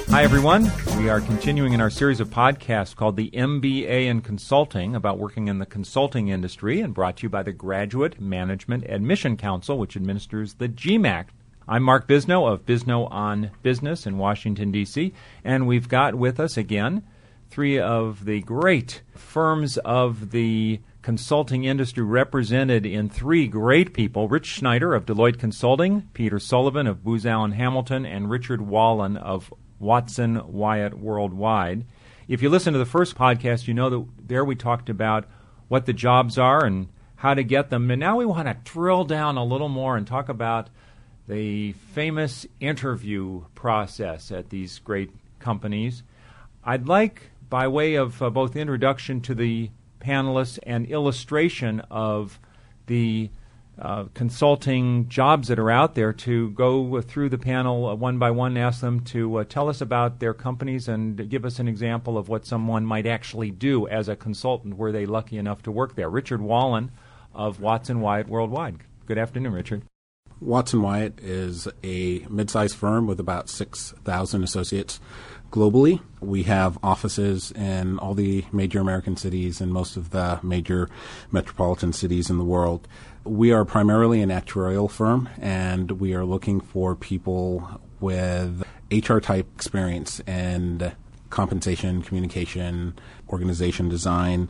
Hi, 0.09 0.23
everyone. 0.23 0.71
We 0.99 1.09
are 1.09 1.19
continuing 1.19 1.73
in 1.73 1.81
our 1.81 1.89
series 1.89 2.19
of 2.19 2.29
podcasts 2.29 2.95
called 2.95 3.15
the 3.15 3.31
MBA 3.31 4.05
in 4.05 4.21
Consulting 4.21 4.95
about 4.95 5.17
working 5.17 5.47
in 5.47 5.57
the 5.57 5.65
consulting 5.65 6.27
industry 6.27 6.79
and 6.79 6.93
brought 6.93 7.17
to 7.17 7.23
you 7.23 7.29
by 7.29 7.41
the 7.41 7.51
Graduate 7.51 8.21
Management 8.21 8.83
Admission 8.87 9.35
Council, 9.35 9.79
which 9.79 9.95
administers 9.95 10.53
the 10.55 10.69
GMAT. 10.69 11.25
I'm 11.67 11.81
Mark 11.81 12.07
Bisnow 12.07 12.47
of 12.47 12.67
Bisnow 12.67 13.11
on 13.11 13.49
Business 13.63 14.05
in 14.05 14.19
Washington, 14.19 14.71
D.C., 14.71 15.11
and 15.43 15.65
we've 15.65 15.89
got 15.89 16.13
with 16.13 16.39
us 16.39 16.55
again 16.55 17.03
three 17.49 17.79
of 17.79 18.25
the 18.25 18.41
great 18.41 19.01
firms 19.15 19.77
of 19.77 20.31
the 20.31 20.79
consulting 21.01 21.63
industry 21.63 22.03
represented 22.03 22.85
in 22.85 23.09
three 23.09 23.47
great 23.47 23.93
people 23.93 24.27
Rich 24.27 24.45
Schneider 24.45 24.93
of 24.93 25.05
Deloitte 25.05 25.39
Consulting, 25.39 26.09
Peter 26.13 26.39
Sullivan 26.39 26.85
of 26.87 27.03
Booz 27.03 27.25
Allen 27.25 27.53
Hamilton, 27.53 28.05
and 28.05 28.29
Richard 28.29 28.61
Wallen 28.61 29.15
of 29.15 29.53
Watson 29.79 30.41
Wyatt 30.51 30.97
Worldwide. 30.97 31.85
If 32.27 32.41
you 32.41 32.49
listen 32.49 32.73
to 32.73 32.79
the 32.79 32.85
first 32.85 33.15
podcast, 33.15 33.67
you 33.67 33.73
know 33.73 33.89
that 33.89 34.05
there 34.27 34.43
we 34.43 34.55
talked 34.55 34.89
about 34.89 35.25
what 35.69 35.85
the 35.85 35.93
jobs 35.93 36.37
are 36.37 36.65
and 36.65 36.89
how 37.15 37.33
to 37.33 37.43
get 37.43 37.69
them. 37.69 37.89
And 37.89 37.99
now 37.99 38.17
we 38.17 38.25
want 38.25 38.47
to 38.47 38.57
drill 38.69 39.05
down 39.05 39.37
a 39.37 39.45
little 39.45 39.69
more 39.69 39.95
and 39.95 40.05
talk 40.05 40.29
about 40.29 40.69
the 41.27 41.73
famous 41.93 42.45
interview 42.59 43.43
process 43.55 44.31
at 44.31 44.49
these 44.49 44.79
great 44.79 45.11
companies. 45.39 46.03
I'd 46.63 46.87
like, 46.87 47.31
by 47.49 47.67
way 47.67 47.95
of 47.95 48.21
uh, 48.21 48.29
both 48.29 48.55
introduction 48.55 49.21
to 49.21 49.35
the 49.35 49.69
panelists 49.99 50.59
and 50.63 50.85
illustration 50.85 51.81
of 51.89 52.39
the 52.87 53.29
uh, 53.79 54.05
consulting 54.15 55.07
jobs 55.07 55.47
that 55.49 55.59
are 55.59 55.69
out 55.69 55.93
there, 55.93 56.11
to 56.11 56.49
go 56.51 56.99
through 57.01 57.29
the 57.29 57.37
panel 57.37 57.87
uh, 57.87 57.93
one 57.93 58.17
by 58.17 58.31
one, 58.31 58.57
and 58.57 58.65
ask 58.65 58.81
them 58.81 58.99
to 58.99 59.37
uh, 59.37 59.43
tell 59.43 59.69
us 59.69 59.81
about 59.81 60.19
their 60.19 60.33
companies 60.33 60.87
and 60.87 61.29
give 61.29 61.45
us 61.45 61.59
an 61.59 61.67
example 61.67 62.17
of 62.17 62.27
what 62.27 62.45
someone 62.45 62.83
might 62.85 63.05
actually 63.05 63.51
do 63.51 63.87
as 63.87 64.09
a 64.09 64.15
consultant 64.15 64.77
were 64.77 64.91
they 64.91 65.05
lucky 65.05 65.37
enough 65.37 65.61
to 65.61 65.71
work 65.71 65.95
there. 65.95 66.09
Richard 66.09 66.41
Wallen 66.41 66.91
of 67.35 67.61
Watson 67.61 68.01
Wyatt 68.01 68.27
Worldwide. 68.27 68.77
Good 69.05 69.19
afternoon, 69.19 69.53
Richard. 69.53 69.83
Watson 70.39 70.81
Wyatt 70.81 71.19
is 71.19 71.67
a 71.83 72.25
mid 72.29 72.49
sized 72.49 72.75
firm 72.75 73.07
with 73.07 73.19
about 73.19 73.49
6,000 73.49 74.43
associates 74.43 74.99
globally. 75.51 76.01
We 76.19 76.43
have 76.43 76.77
offices 76.83 77.51
in 77.51 77.97
all 77.99 78.13
the 78.13 78.45
major 78.51 78.79
American 78.79 79.15
cities 79.15 79.61
and 79.61 79.73
most 79.73 79.97
of 79.97 80.11
the 80.11 80.39
major 80.43 80.89
metropolitan 81.31 81.93
cities 81.93 82.29
in 82.29 82.37
the 82.37 82.43
world. 82.43 82.87
We 83.23 83.51
are 83.51 83.65
primarily 83.65 84.21
an 84.21 84.29
actuarial 84.29 84.89
firm, 84.89 85.29
and 85.39 85.91
we 85.99 86.13
are 86.13 86.25
looking 86.25 86.61
for 86.61 86.95
people 86.95 87.81
with 87.99 88.63
HR 88.91 89.19
type 89.19 89.47
experience 89.55 90.21
and 90.27 90.95
compensation, 91.29 92.01
communication, 92.01 92.97
organization 93.29 93.89
design, 93.89 94.49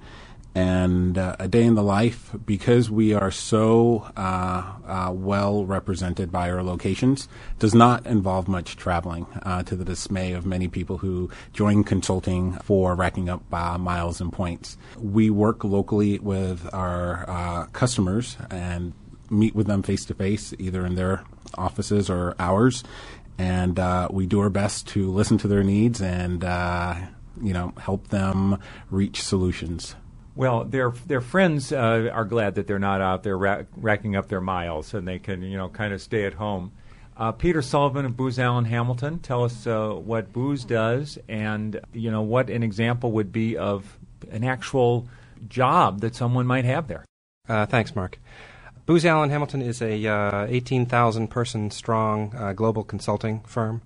and 0.56 1.20
uh, 1.20 1.36
a 1.38 1.48
day 1.48 1.64
in 1.64 1.76
the 1.76 1.84
life 1.84 2.32
because 2.46 2.90
we 2.90 3.14
are 3.14 3.30
so 3.30 4.10
uh, 4.18 4.74
uh, 4.88 5.12
well 5.14 5.66
represented 5.66 6.32
by 6.32 6.50
our 6.50 6.64
locations 6.64 7.28
does 7.60 7.76
not 7.76 8.06
involve 8.08 8.48
much 8.48 8.76
traveling 8.76 9.28
uh, 9.44 9.62
to 9.62 9.76
the 9.76 9.86
dismay 9.86 10.34
of 10.34 10.48
many 10.48 10.68
people 10.68 10.98
who 10.98 11.30
join 11.54 11.84
consulting 11.84 12.54
for 12.64 12.96
racking 12.96 13.30
up 13.30 13.44
uh, 13.54 13.78
miles 13.78 14.20
and 14.20 14.34
points. 14.34 14.78
We 14.98 15.30
work 15.30 15.64
locally 15.64 16.18
with 16.20 16.68
our 16.74 17.30
uh, 17.30 17.66
customers 17.68 18.36
and 18.50 18.94
meet 19.30 19.54
with 19.54 19.68
them 19.68 19.84
face 19.84 20.06
to 20.06 20.16
face 20.16 20.54
either 20.58 20.86
in 20.86 20.96
their 20.96 21.24
offices 21.56 22.10
or 22.10 22.34
ours 22.40 22.84
and 23.38 23.80
we 24.10 24.26
do 24.26 24.40
our 24.40 24.50
best 24.50 24.88
to 24.88 25.12
listen 25.12 25.38
to 25.38 25.48
their 25.48 25.64
needs 25.64 26.02
and 26.02 26.42
you 27.42 27.54
know 27.54 27.74
help 27.78 28.08
them 28.08 28.60
reach 28.90 29.22
solutions 29.22 29.96
well, 30.38 30.64
their 30.64 30.92
their 31.08 31.20
friends 31.20 31.74
uh, 31.74 32.10
are 32.14 32.24
glad 32.24 32.56
that 32.56 32.68
they're 32.68 32.80
not 32.80 33.02
out 33.02 33.24
there 33.24 33.38
ra- 33.38 33.64
racking 33.76 34.16
up 34.16 34.30
their 34.30 34.40
miles, 34.40 34.94
and 34.94 35.08
they 35.08 35.18
can 35.18 35.42
you 35.42 35.58
know 35.58 35.68
kind 35.68 35.94
of 35.94 36.02
stay 36.02 36.26
at 36.26 36.36
home. 36.36 36.72
Uh, 37.18 37.32
Peter 37.32 37.64
Sullivan 37.64 38.06
of 38.06 38.16
Booz 38.16 38.38
Allen 38.38 38.66
Hamilton, 38.66 39.18
tell 39.18 39.44
us 39.44 39.66
uh, 39.66 39.90
what 39.90 40.32
Booz 40.32 40.64
does, 40.64 41.18
and 41.28 41.82
you 41.92 42.12
know 42.12 42.22
what 42.22 42.52
an 42.52 42.62
example 42.62 43.12
would 43.14 43.32
be 43.32 43.58
of 43.58 43.98
an 44.32 44.44
actual 44.44 45.08
job 45.50 46.02
that 46.02 46.16
someone 46.16 46.46
might 46.46 46.66
have 46.66 46.88
there. 46.88 47.04
Uh, 47.50 47.66
thanks, 47.66 47.96
Mark. 47.96 48.20
Booz 48.86 49.06
Allen 49.06 49.32
Hamilton 49.32 49.64
is 49.64 49.82
a 49.82 50.08
uh, 50.08 50.46
18,000 50.48 51.28
person 51.28 51.72
strong 51.72 52.34
uh, 52.36 52.54
global 52.54 52.84
consulting 52.84 53.42
firm. 53.42 53.82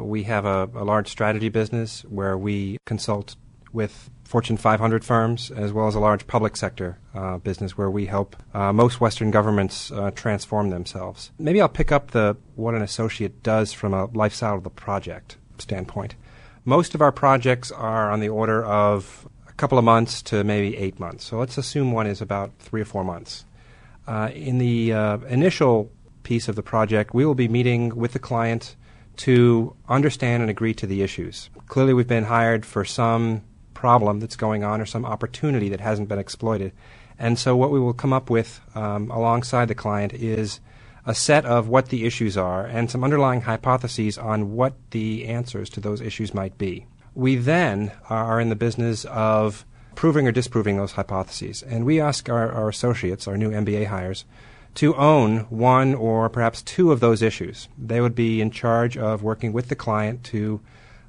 We 0.00 0.22
have 0.22 0.46
a, 0.46 0.70
a 0.74 0.84
large 0.84 1.08
strategy 1.08 1.50
business 1.50 2.02
where 2.06 2.36
we 2.36 2.78
consult 2.86 3.36
with 3.72 4.10
Fortune 4.30 4.56
500 4.56 5.04
firms, 5.04 5.50
as 5.50 5.72
well 5.72 5.88
as 5.88 5.96
a 5.96 5.98
large 5.98 6.24
public 6.28 6.56
sector 6.56 7.00
uh, 7.16 7.38
business 7.38 7.76
where 7.76 7.90
we 7.90 8.06
help 8.06 8.36
uh, 8.54 8.72
most 8.72 9.00
Western 9.00 9.32
governments 9.32 9.90
uh, 9.90 10.12
transform 10.12 10.70
themselves. 10.70 11.32
Maybe 11.36 11.60
I'll 11.60 11.68
pick 11.68 11.90
up 11.90 12.12
the 12.12 12.36
what 12.54 12.76
an 12.76 12.82
associate 12.82 13.42
does 13.42 13.72
from 13.72 13.92
a 13.92 14.04
lifestyle 14.04 14.54
of 14.54 14.62
the 14.62 14.70
project 14.70 15.36
standpoint. 15.58 16.14
Most 16.64 16.94
of 16.94 17.02
our 17.02 17.10
projects 17.10 17.72
are 17.72 18.12
on 18.12 18.20
the 18.20 18.28
order 18.28 18.64
of 18.64 19.28
a 19.48 19.52
couple 19.54 19.78
of 19.78 19.84
months 19.84 20.22
to 20.22 20.44
maybe 20.44 20.76
eight 20.76 21.00
months. 21.00 21.24
So 21.24 21.36
let's 21.36 21.58
assume 21.58 21.90
one 21.90 22.06
is 22.06 22.20
about 22.20 22.52
three 22.60 22.82
or 22.82 22.84
four 22.84 23.02
months. 23.02 23.46
Uh, 24.06 24.30
in 24.32 24.58
the 24.58 24.92
uh, 24.92 25.18
initial 25.28 25.90
piece 26.22 26.46
of 26.46 26.54
the 26.54 26.62
project, 26.62 27.12
we 27.12 27.26
will 27.26 27.34
be 27.34 27.48
meeting 27.48 27.96
with 27.96 28.12
the 28.12 28.20
client 28.20 28.76
to 29.16 29.74
understand 29.88 30.40
and 30.40 30.50
agree 30.52 30.74
to 30.74 30.86
the 30.86 31.02
issues. 31.02 31.50
Clearly, 31.66 31.94
we've 31.94 32.06
been 32.06 32.26
hired 32.26 32.64
for 32.64 32.84
some 32.84 33.42
problem 33.80 34.20
that's 34.20 34.36
going 34.36 34.62
on 34.62 34.78
or 34.78 34.84
some 34.84 35.06
opportunity 35.06 35.70
that 35.70 35.80
hasn't 35.80 36.08
been 36.08 36.18
exploited. 36.18 36.70
And 37.18 37.38
so, 37.38 37.56
what 37.56 37.70
we 37.70 37.80
will 37.80 37.94
come 37.94 38.12
up 38.12 38.28
with 38.28 38.60
um, 38.74 39.10
alongside 39.10 39.68
the 39.68 39.74
client 39.74 40.12
is 40.12 40.60
a 41.06 41.14
set 41.14 41.46
of 41.46 41.66
what 41.68 41.88
the 41.88 42.04
issues 42.04 42.36
are 42.36 42.66
and 42.66 42.90
some 42.90 43.02
underlying 43.02 43.40
hypotheses 43.40 44.18
on 44.18 44.52
what 44.52 44.74
the 44.90 45.26
answers 45.26 45.70
to 45.70 45.80
those 45.80 46.02
issues 46.02 46.34
might 46.34 46.58
be. 46.58 46.86
We 47.14 47.36
then 47.36 47.92
are 48.10 48.38
in 48.38 48.50
the 48.50 48.54
business 48.54 49.06
of 49.06 49.64
proving 49.94 50.28
or 50.28 50.32
disproving 50.32 50.76
those 50.76 50.92
hypotheses. 50.92 51.62
And 51.62 51.86
we 51.86 52.00
ask 52.00 52.28
our, 52.28 52.52
our 52.52 52.68
associates, 52.68 53.26
our 53.26 53.38
new 53.38 53.50
MBA 53.50 53.86
hires, 53.86 54.26
to 54.74 54.94
own 54.96 55.40
one 55.48 55.94
or 55.94 56.28
perhaps 56.28 56.62
two 56.62 56.92
of 56.92 57.00
those 57.00 57.22
issues. 57.22 57.68
They 57.78 58.00
would 58.00 58.14
be 58.14 58.42
in 58.42 58.50
charge 58.50 58.96
of 58.96 59.22
working 59.22 59.52
with 59.54 59.68
the 59.68 59.74
client 59.74 60.22
to 60.24 60.60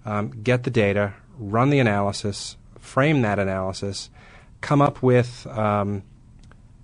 um, 0.05 0.29
get 0.41 0.63
the 0.63 0.71
data, 0.71 1.13
run 1.37 1.69
the 1.69 1.79
analysis, 1.79 2.57
frame 2.81 3.21
that 3.21 3.39
analysis, 3.39 4.09
come 4.59 4.81
up 4.81 5.01
with 5.01 5.47
um, 5.47 6.03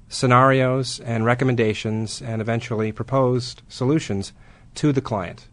scenarios 0.08 1.02
and 1.02 1.26
recommendations, 1.26 2.22
and 2.22 2.42
eventually 2.42 2.92
proposed 2.92 3.62
solutions 3.68 4.32
to 4.76 4.94
the 4.94 5.02
client. 5.02 5.50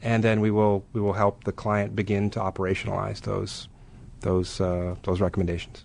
And 0.00 0.24
then 0.24 0.40
we 0.40 0.50
will 0.50 0.84
we 0.92 1.00
will 1.00 1.12
help 1.12 1.44
the 1.44 1.52
client 1.52 1.94
begin 1.94 2.30
to 2.30 2.40
operationalize 2.40 3.20
those 3.20 3.68
those 4.20 4.60
uh, 4.60 4.96
those 5.04 5.20
recommendations. 5.20 5.84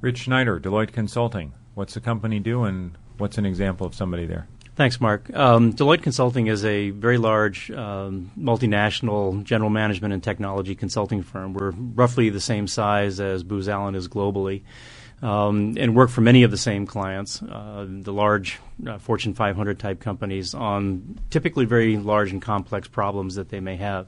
Rich 0.00 0.18
Schneider, 0.20 0.58
Deloitte 0.58 0.92
Consulting. 0.92 1.52
What's 1.74 1.94
the 1.94 2.00
company 2.00 2.40
do, 2.40 2.64
and 2.64 2.96
what's 3.18 3.38
an 3.38 3.44
example 3.44 3.86
of 3.86 3.94
somebody 3.94 4.26
there? 4.26 4.48
Thanks, 4.74 5.00
Mark. 5.00 5.28
Um, 5.34 5.74
Deloitte 5.74 6.02
Consulting 6.02 6.46
is 6.46 6.64
a 6.64 6.90
very 6.90 7.18
large 7.18 7.70
um, 7.70 8.30
multinational 8.38 9.44
general 9.44 9.68
management 9.68 10.14
and 10.14 10.22
technology 10.22 10.74
consulting 10.74 11.22
firm. 11.22 11.52
We're 11.52 11.72
roughly 11.72 12.30
the 12.30 12.40
same 12.40 12.66
size 12.66 13.20
as 13.20 13.42
Booz 13.42 13.68
Allen 13.68 13.94
is 13.94 14.08
globally. 14.08 14.62
Um, 15.20 15.76
and 15.78 15.94
work 15.94 16.10
for 16.10 16.20
many 16.20 16.42
of 16.42 16.50
the 16.50 16.56
same 16.56 16.84
clients, 16.84 17.42
uh, 17.42 17.86
the 17.88 18.12
large 18.12 18.58
uh, 18.86 18.98
Fortune 18.98 19.34
500 19.34 19.78
type 19.78 20.00
companies, 20.00 20.54
on 20.54 21.18
typically 21.30 21.64
very 21.64 21.96
large 21.96 22.32
and 22.32 22.42
complex 22.42 22.88
problems 22.88 23.34
that 23.36 23.48
they 23.48 23.60
may 23.60 23.76
have. 23.76 24.06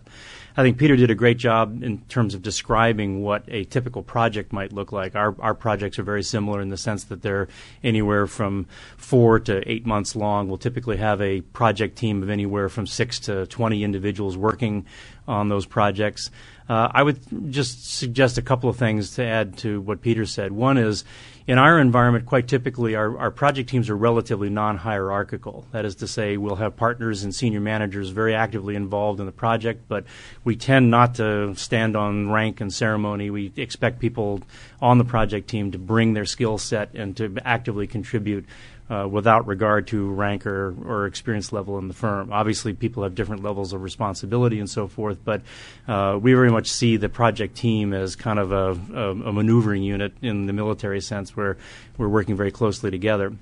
I 0.56 0.62
think 0.62 0.78
Peter 0.78 0.94
did 0.94 1.10
a 1.10 1.16
great 1.16 1.36
job 1.36 1.82
in 1.82 1.98
terms 2.02 2.34
of 2.34 2.42
describing 2.42 3.22
what 3.22 3.42
a 3.48 3.64
typical 3.64 4.04
project 4.04 4.52
might 4.52 4.72
look 4.72 4.92
like. 4.92 5.16
Our, 5.16 5.34
our 5.40 5.54
projects 5.54 5.98
are 5.98 6.04
very 6.04 6.22
similar 6.22 6.60
in 6.60 6.68
the 6.68 6.76
sense 6.76 7.04
that 7.04 7.22
they're 7.22 7.48
anywhere 7.82 8.28
from 8.28 8.66
four 8.96 9.40
to 9.40 9.68
eight 9.68 9.84
months 9.84 10.14
long. 10.14 10.46
We'll 10.46 10.58
typically 10.58 10.96
have 10.98 11.20
a 11.20 11.40
project 11.40 11.98
team 11.98 12.22
of 12.22 12.30
anywhere 12.30 12.68
from 12.68 12.86
six 12.86 13.18
to 13.20 13.46
20 13.46 13.82
individuals 13.82 14.36
working 14.36 14.86
on 15.26 15.48
those 15.48 15.66
projects. 15.66 16.30
Uh, 16.68 16.88
I 16.92 17.02
would 17.02 17.50
just 17.50 17.96
suggest 17.96 18.38
a 18.38 18.42
couple 18.42 18.70
of 18.70 18.76
things 18.76 19.16
to 19.16 19.24
add 19.24 19.58
to 19.58 19.80
what 19.80 20.00
Peter 20.00 20.24
said. 20.24 20.52
One 20.52 20.78
is, 20.78 21.04
in 21.46 21.58
our 21.58 21.78
environment, 21.78 22.24
quite 22.24 22.48
typically, 22.48 22.94
our, 22.94 23.18
our 23.18 23.30
project 23.30 23.68
teams 23.68 23.90
are 23.90 23.96
relatively 23.96 24.48
non 24.48 24.78
hierarchical. 24.78 25.66
That 25.72 25.84
is 25.84 25.96
to 25.96 26.08
say, 26.08 26.38
we'll 26.38 26.56
have 26.56 26.74
partners 26.74 27.22
and 27.22 27.34
senior 27.34 27.60
managers 27.60 28.08
very 28.08 28.34
actively 28.34 28.74
involved 28.74 29.20
in 29.20 29.26
the 29.26 29.32
project, 29.32 29.82
but 29.86 30.04
we 30.42 30.56
tend 30.56 30.90
not 30.90 31.16
to 31.16 31.54
stand 31.54 31.96
on 31.96 32.30
rank 32.30 32.62
and 32.62 32.72
ceremony. 32.72 33.28
We 33.28 33.52
expect 33.56 33.98
people 33.98 34.40
on 34.80 34.96
the 34.96 35.04
project 35.04 35.48
team 35.48 35.70
to 35.72 35.78
bring 35.78 36.14
their 36.14 36.24
skill 36.24 36.56
set 36.56 36.94
and 36.94 37.14
to 37.18 37.36
actively 37.44 37.86
contribute 37.86 38.46
uh, 38.90 39.08
without 39.10 39.46
regard 39.46 39.86
to 39.88 40.10
rank 40.10 40.46
or, 40.46 40.74
or 40.86 41.06
experience 41.06 41.52
level 41.52 41.78
in 41.78 41.88
the 41.88 41.94
firm. 41.94 42.32
Obviously, 42.32 42.74
people 42.74 43.02
have 43.02 43.14
different 43.14 43.42
levels 43.42 43.72
of 43.72 43.82
responsibility 43.82 44.58
and 44.58 44.68
so 44.68 44.86
forth, 44.86 45.18
but 45.24 45.42
uh, 45.88 46.18
we 46.20 46.34
very 46.34 46.50
much 46.50 46.70
see 46.70 46.96
the 46.96 47.08
project 47.08 47.56
team 47.56 47.92
as 47.94 48.16
kind 48.16 48.38
of 48.38 48.52
a, 48.52 48.78
a, 48.94 49.10
a 49.28 49.32
maneuvering 49.32 49.82
unit 49.82 50.12
in 50.20 50.46
the 50.46 50.52
military 50.52 51.00
sense 51.00 51.36
where 51.36 51.56
we're 51.96 52.08
working 52.08 52.36
very 52.36 52.50
closely 52.50 52.90
together. 52.90 53.32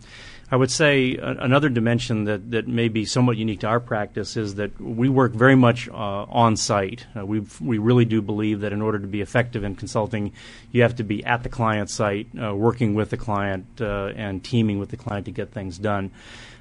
I 0.53 0.57
would 0.57 0.71
say 0.71 1.17
another 1.17 1.71
dimension 1.71 2.25
that, 2.25 2.51
that 2.51 2.69
may 2.69 2.89
be 2.89 3.07
somewhat 3.07 3.39
unique 3.39 3.61
to 3.61 3.69
our 3.69 3.81
practice 3.81 4.37
is 4.37 4.57
that 4.57 4.79
we 4.79 5.09
work 5.09 5.33
very 5.33 5.55
much 5.55 5.89
uh, 5.89 5.95
on 5.95 6.59
site. 6.59 7.07
Uh, 7.17 7.25
we 7.25 7.41
we 7.59 7.79
really 7.79 8.05
do 8.05 8.21
believe 8.21 8.61
that 8.61 8.71
in 8.71 8.83
order 8.83 8.99
to 8.99 9.07
be 9.07 9.23
effective 9.23 9.65
in 9.65 9.77
consulting, 9.77 10.31
you 10.71 10.83
have 10.83 10.97
to 10.97 11.05
be 11.05 11.25
at 11.25 11.43
the 11.43 11.49
client 11.49 11.89
site, 11.89 12.27
uh, 12.39 12.55
working 12.55 12.93
with 12.93 13.09
the 13.09 13.17
client 13.17 13.65
uh, 13.81 14.13
and 14.15 14.45
teaming 14.45 14.79
with 14.79 14.91
the 14.91 14.99
client 14.99 15.25
to 15.25 15.33
get 15.33 15.53
things 15.53 15.79
done. 15.79 16.11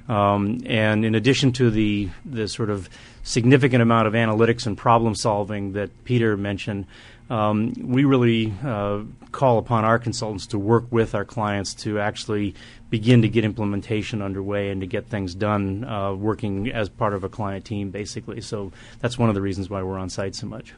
Um, 0.08 0.62
and 0.64 1.04
in 1.04 1.14
addition 1.14 1.52
to 1.52 1.70
the 1.70 2.08
the 2.24 2.48
sort 2.48 2.70
of 2.70 2.88
significant 3.22 3.82
amount 3.82 4.08
of 4.08 4.14
analytics 4.14 4.66
and 4.66 4.76
problem 4.76 5.14
solving 5.14 5.72
that 5.72 6.04
Peter 6.04 6.36
mentioned, 6.36 6.86
um, 7.30 7.72
we 7.80 8.04
really 8.04 8.52
uh, 8.64 9.00
call 9.30 9.58
upon 9.58 9.84
our 9.84 9.98
consultants 9.98 10.46
to 10.48 10.58
work 10.58 10.84
with 10.90 11.14
our 11.14 11.24
clients 11.24 11.72
to 11.74 11.98
actually 11.98 12.54
begin 12.90 13.22
to 13.22 13.28
get 13.28 13.44
implementation 13.44 14.20
underway 14.20 14.68
and 14.70 14.82
to 14.82 14.86
get 14.86 15.06
things 15.06 15.34
done 15.34 15.84
uh, 15.84 16.12
working 16.12 16.70
as 16.70 16.88
part 16.88 17.14
of 17.14 17.24
a 17.24 17.28
client 17.28 17.64
team, 17.64 17.90
basically. 17.90 18.40
So 18.40 18.72
that's 19.00 19.18
one 19.18 19.28
of 19.28 19.34
the 19.34 19.40
reasons 19.40 19.70
why 19.70 19.82
we're 19.82 19.98
on 19.98 20.10
site 20.10 20.34
so 20.34 20.46
much. 20.46 20.74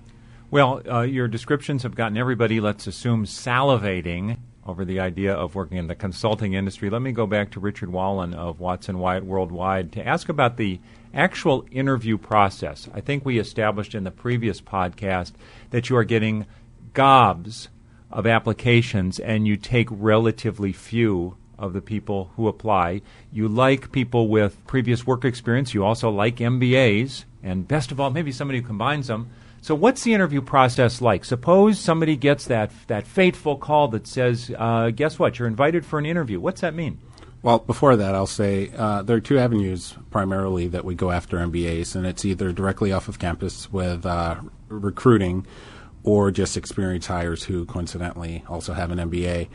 Well, 0.51 0.83
uh, 0.89 1.01
your 1.01 1.27
descriptions 1.27 1.83
have 1.83 1.97
gotten 1.97 2.17
everybody, 2.17 2.61
let's 2.61 2.87
assume, 2.87 3.25
salivating 3.25 4.37
over 4.65 4.85
the 4.85 5.01
idea 5.01 5.35
of 5.35 5.55
working 5.55 5.79
in 5.79 5.89
the 5.89 5.95
consulting 5.95 6.53
industry. 6.53 6.89
Let 6.89 7.03
me 7.03 7.13
go 7.13 7.27
back 7.27 7.51
to 7.53 7.61
Richard 7.61 7.91
Wallen 7.91 8.33
of 8.33 8.61
Watson 8.61 8.99
Wyatt 8.99 9.25
Worldwide 9.25 9.93
to 9.93 10.07
ask 10.07 10.29
about 10.29 10.57
the 10.57 10.79
actual 11.15 11.65
interview 11.71 12.19
process. 12.19 12.89
I 12.93 13.01
think 13.01 13.25
we 13.25 13.39
established 13.39 13.95
in 13.95 14.05
the 14.05 14.11
previous 14.11 14.61
podcast 14.61 15.33
that 15.71 15.89
you 15.89 15.97
are 15.97 16.05
getting 16.05 16.47
gobs 16.93 17.69
of 18.11 18.27
applications 18.27 19.19
and 19.19 19.47
you 19.47 19.57
take 19.57 19.89
relatively 19.91 20.73
few 20.73 21.37
of 21.59 21.73
the 21.73 21.81
people 21.81 22.31
who 22.37 22.49
apply. 22.49 23.03
You 23.33 23.49
like 23.49 23.93
people 23.93 24.29
with 24.29 24.65
previous 24.67 25.07
work 25.07 25.25
experience. 25.25 25.75
You 25.75 25.85
also 25.85 26.11
like 26.11 26.37
MBAs. 26.37 27.25
And 27.43 27.69
best 27.69 27.93
of 27.93 28.01
all, 28.01 28.11
maybe 28.11 28.33
somebody 28.33 28.61
who 28.61 28.67
combines 28.67 29.07
them. 29.07 29.31
So, 29.61 29.75
what's 29.75 30.03
the 30.03 30.13
interview 30.13 30.43
process 30.43 31.01
like? 31.01 31.25
Suppose 31.25 31.79
somebody 31.79 32.17
gets 32.17 32.47
that, 32.47 32.71
that 32.87 33.07
fateful 33.07 33.57
call 33.57 33.89
that 33.89 34.07
says, 34.07 34.53
uh, 34.59 34.91
guess 34.91 35.19
what, 35.19 35.39
you're 35.39 35.49
invited 35.49 35.87
for 35.87 35.99
an 35.99 36.05
interview. 36.05 36.39
What's 36.39 36.61
that 36.61 36.75
mean? 36.75 36.99
Well, 37.45 37.59
before 37.59 37.95
that, 37.97 38.15
I'll 38.15 38.27
say 38.27 38.71
uh, 38.75 39.03
there 39.03 39.19
are 39.19 39.21
two 39.21 39.39
avenues 39.39 39.95
primarily 40.11 40.67
that 40.69 40.83
we 40.83 40.95
go 40.95 41.11
after 41.11 41.37
MBAs, 41.37 41.95
and 41.95 42.07
it's 42.07 42.25
either 42.25 42.53
directly 42.53 42.91
off 42.91 43.07
of 43.07 43.19
campus 43.19 43.71
with 43.71 44.07
uh, 44.07 44.37
recruiting 44.69 45.47
or 46.05 46.31
just 46.31 46.57
experienced 46.57 47.09
hires 47.09 47.45
who 47.45 47.67
coincidentally 47.67 48.43
also 48.49 48.73
have 48.73 48.91
an 48.91 49.11
MBA. 49.11 49.49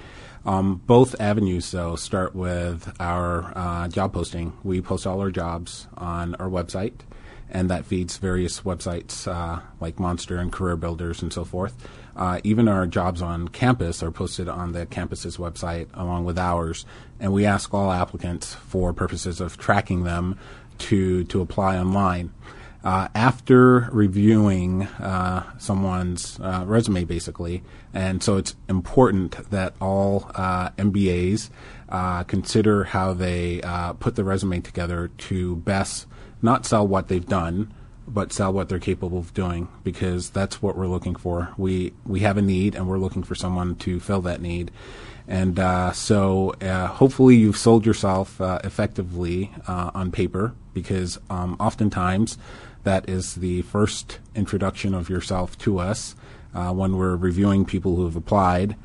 Um, 0.45 0.75
both 0.85 1.19
avenues, 1.19 1.71
though, 1.71 1.95
start 1.95 2.35
with 2.35 2.93
our 2.99 3.57
uh, 3.57 3.87
job 3.87 4.13
posting. 4.13 4.55
We 4.63 4.81
post 4.81 5.07
all 5.07 5.19
our 5.19 5.31
jobs 5.31 5.87
on 5.97 6.35
our 6.35 6.47
website, 6.47 6.99
and 7.51 7.69
that 7.69 7.85
feeds 7.85 8.17
various 8.17 8.61
websites 8.61 9.27
uh, 9.27 9.61
like 9.79 9.99
Monster 9.99 10.37
and 10.37 10.51
Career 10.51 10.75
Builders 10.75 11.21
and 11.21 11.33
so 11.33 11.43
forth. 11.43 11.75
Uh, 12.15 12.39
even 12.43 12.67
our 12.67 12.85
jobs 12.85 13.21
on 13.21 13.47
campus 13.47 14.03
are 14.03 14.11
posted 14.11 14.49
on 14.49 14.73
the 14.73 14.85
campus's 14.85 15.37
website 15.37 15.87
along 15.93 16.25
with 16.25 16.37
ours, 16.37 16.85
and 17.19 17.31
we 17.31 17.45
ask 17.45 17.73
all 17.73 17.91
applicants 17.91 18.53
for 18.53 18.93
purposes 18.93 19.39
of 19.39 19.57
tracking 19.57 20.03
them 20.03 20.37
to 20.77 21.23
to 21.25 21.41
apply 21.41 21.77
online. 21.77 22.31
Uh, 22.81 23.09
after 23.13 23.89
reviewing 23.91 24.83
uh, 24.83 25.43
someone's 25.57 26.39
uh, 26.39 26.63
resume, 26.65 27.03
basically, 27.03 27.61
and 27.93 28.23
so 28.23 28.37
it's 28.37 28.55
important 28.69 29.49
that 29.49 29.73
all 29.81 30.31
uh, 30.35 30.69
MBAs 30.71 31.49
uh, 31.89 32.23
consider 32.23 32.85
how 32.85 33.13
they 33.13 33.61
uh, 33.63 33.93
put 33.93 34.15
the 34.15 34.23
resume 34.23 34.61
together 34.61 35.09
to 35.17 35.57
best 35.57 36.07
not 36.41 36.65
sell 36.65 36.87
what 36.87 37.07
they've 37.07 37.25
done, 37.25 37.73
but 38.07 38.33
sell 38.33 38.51
what 38.51 38.69
they're 38.69 38.79
capable 38.79 39.19
of 39.19 39.33
doing 39.33 39.67
because 39.83 40.31
that's 40.31 40.61
what 40.61 40.75
we're 40.75 40.87
looking 40.87 41.15
for. 41.15 41.53
We 41.57 41.93
we 42.05 42.21
have 42.21 42.37
a 42.37 42.41
need 42.41 42.75
and 42.75 42.87
we're 42.87 42.97
looking 42.97 43.23
for 43.23 43.35
someone 43.35 43.75
to 43.77 43.99
fill 43.99 44.21
that 44.21 44.41
need. 44.41 44.71
And 45.27 45.59
uh, 45.59 45.91
so 45.91 46.55
uh, 46.59 46.87
hopefully 46.87 47.35
you've 47.35 47.57
sold 47.57 47.85
yourself 47.85 48.41
uh, 48.41 48.59
effectively 48.63 49.51
uh, 49.67 49.91
on 49.93 50.11
paper 50.11 50.55
because 50.73 51.19
um, 51.29 51.55
oftentimes 51.59 52.37
that 52.83 53.07
is 53.07 53.35
the 53.35 53.61
first 53.61 54.17
introduction 54.33 54.95
of 54.95 55.07
yourself 55.07 55.55
to 55.59 55.77
us 55.77 56.15
uh, 56.55 56.73
when 56.73 56.97
we're 56.97 57.15
reviewing 57.15 57.63
people 57.63 57.95
who 57.95 58.05
have 58.05 58.15
applied. 58.15 58.75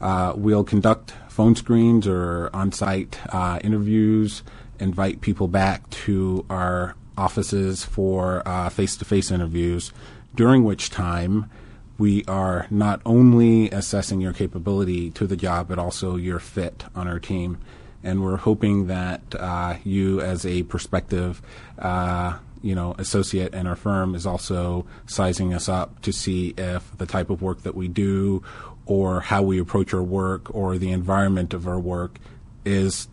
Uh, 0.00 0.32
we'll 0.36 0.64
conduct 0.64 1.14
phone 1.28 1.54
screens 1.54 2.08
or 2.08 2.50
on 2.52 2.72
site 2.72 3.18
interviews, 3.62 4.42
invite 4.80 5.20
people 5.20 5.48
back 5.48 5.88
to 5.90 6.44
our 6.50 6.94
offices 7.16 7.84
for 7.84 8.42
face 8.70 8.96
to 8.96 9.04
face 9.04 9.30
interviews, 9.30 9.92
during 10.34 10.64
which 10.64 10.90
time 10.90 11.50
we 11.96 12.24
are 12.24 12.66
not 12.70 13.00
only 13.06 13.70
assessing 13.70 14.20
your 14.20 14.32
capability 14.32 15.10
to 15.12 15.26
the 15.26 15.36
job, 15.36 15.68
but 15.68 15.78
also 15.78 16.16
your 16.16 16.40
fit 16.40 16.84
on 16.94 17.06
our 17.06 17.20
team. 17.20 17.58
And 18.02 18.22
we're 18.22 18.36
hoping 18.36 18.88
that 18.88 19.22
uh, 19.38 19.76
you, 19.84 20.20
as 20.20 20.44
a 20.44 20.64
prospective, 20.64 21.40
uh, 21.78 22.38
you 22.62 22.74
know, 22.74 22.94
associate 22.98 23.54
in 23.54 23.66
our 23.66 23.76
firm, 23.76 24.14
is 24.14 24.26
also 24.26 24.86
sizing 25.06 25.54
us 25.54 25.68
up 25.68 26.02
to 26.02 26.12
see 26.12 26.52
if 26.58 26.96
the 26.98 27.06
type 27.06 27.30
of 27.30 27.40
work 27.40 27.62
that 27.62 27.74
we 27.74 27.88
do, 27.88 28.42
or 28.86 29.20
how 29.20 29.42
we 29.42 29.58
approach 29.58 29.94
our 29.94 30.02
work, 30.02 30.54
or 30.54 30.76
the 30.78 30.90
environment 30.90 31.54
of 31.54 31.68
our 31.68 31.78
work, 31.78 32.18
is 32.64 33.08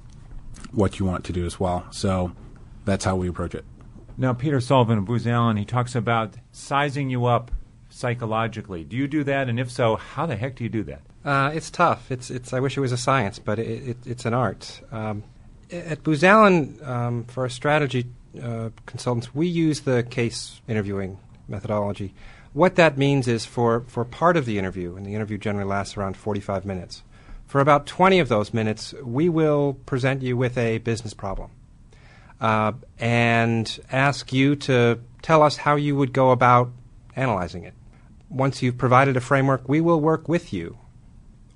what 0.72 1.00
you 1.00 1.06
want 1.06 1.26
to 1.26 1.34
do 1.34 1.46
as 1.46 1.60
well. 1.60 1.86
So 1.92 2.32
that's 2.86 3.06
how 3.06 3.16
we 3.16 3.28
approach 3.28 3.56
it. 3.56 3.66
Now, 4.18 4.34
Peter 4.34 4.60
Sullivan 4.60 5.00
of 5.00 5.06
Booz 5.06 5.26
Allen, 5.26 5.58
he 5.58 5.66
talks 5.66 5.96
about 5.96 6.36
sizing 6.52 7.10
you 7.10 7.26
up 7.26 7.52
psychologically. 7.90 8.84
Do 8.84 8.96
you 8.96 9.08
do 9.08 9.24
that? 9.24 9.50
And 9.50 9.60
if 9.60 9.72
so, 9.72 9.96
how 9.96 10.26
the 10.26 10.36
heck 10.36 10.56
do 10.56 10.64
you 10.64 10.70
do 10.70 10.84
that? 10.84 11.02
Uh, 11.24 11.52
it's 11.54 11.70
tough. 11.70 12.12
It's, 12.12 12.30
it's, 12.30 12.54
I 12.54 12.60
wish 12.60 12.78
it 12.78 12.82
was 12.82 12.92
a 12.92 12.98
science, 12.98 13.40
but 13.40 13.60
it, 13.60 13.90
it, 13.90 13.98
it's 14.06 14.26
an 14.26 14.34
art. 14.34 14.82
Um, 14.92 15.24
at 15.72 16.04
Booz 16.04 16.24
Allen, 16.24 16.80
um, 16.84 17.24
for 17.26 17.44
our 17.44 17.50
strategy 17.50 18.08
uh, 18.42 18.70
consultants, 18.86 19.34
we 19.34 19.48
use 19.48 19.82
the 19.82 20.04
case 20.04 20.62
interviewing 20.68 21.20
methodology. 21.48 22.14
What 22.54 22.76
that 22.76 22.98
means 22.98 23.28
is 23.28 23.46
for, 23.46 23.82
for 23.88 24.04
part 24.04 24.36
of 24.36 24.46
the 24.46 24.58
interview, 24.60 24.96
and 24.96 25.06
the 25.06 25.16
interview 25.16 25.38
generally 25.38 25.70
lasts 25.70 25.96
around 25.96 26.18
45 26.18 26.66
minutes, 26.66 27.04
for 27.52 27.60
about 27.60 27.86
20 27.86 28.20
of 28.20 28.30
those 28.30 28.54
minutes, 28.54 28.94
we 29.04 29.28
will 29.28 29.74
present 29.86 30.22
you 30.22 30.38
with 30.38 30.58
a 30.58 30.78
business 30.80 31.14
problem 31.14 31.52
uh, 32.40 32.72
and 32.98 33.80
ask 33.92 34.32
you 34.32 34.56
to 34.56 35.00
tell 35.22 35.44
us 35.44 35.58
how 35.58 35.76
you 35.76 35.96
would 35.96 36.14
go 36.14 36.32
about 36.32 36.72
analyzing 37.16 37.66
it 37.66 37.74
once 38.32 38.62
you've 38.62 38.78
provided 38.78 39.18
a 39.18 39.22
framework, 39.22 39.68
we 39.68 39.82
will 39.82 40.00
work 40.00 40.28
with 40.30 40.54
you 40.54 40.78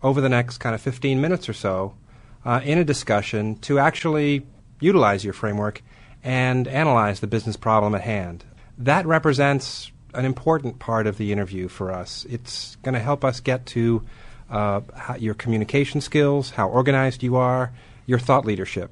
over 0.03 0.19
the 0.19 0.29
next 0.29 0.57
kind 0.57 0.75
of 0.75 0.81
15 0.81 1.21
minutes 1.21 1.47
or 1.47 1.53
so 1.53 1.95
uh, 2.43 2.59
in 2.63 2.77
a 2.77 2.83
discussion 2.83 3.57
to 3.59 3.79
actually 3.79 4.45
utilize 4.81 5.23
your 5.23 5.33
framework 5.33 5.81
and 6.23 6.67
analyze 6.67 7.21
the 7.21 7.27
business 7.27 7.55
problem 7.55 7.95
at 7.95 8.01
hand. 8.01 8.43
That 8.77 9.05
represents 9.05 9.91
an 10.13 10.25
important 10.25 10.79
part 10.79 11.07
of 11.07 11.17
the 11.17 11.31
interview 11.31 11.67
for 11.67 11.91
us. 11.91 12.25
It's 12.29 12.75
going 12.77 12.93
to 12.93 12.99
help 12.99 13.23
us 13.23 13.39
get 13.39 13.65
to 13.67 14.03
uh, 14.49 14.81
your 15.17 15.33
communication 15.33 16.01
skills, 16.01 16.51
how 16.51 16.69
organized 16.69 17.23
you 17.23 17.35
are, 17.35 17.71
your 18.05 18.19
thought 18.19 18.45
leadership, 18.45 18.91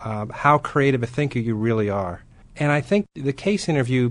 uh, 0.00 0.26
how 0.26 0.58
creative 0.58 1.02
a 1.02 1.06
thinker 1.06 1.38
you 1.38 1.54
really 1.54 1.88
are. 1.88 2.22
And 2.56 2.72
I 2.72 2.80
think 2.80 3.06
the 3.14 3.32
case 3.32 3.68
interview 3.68 4.10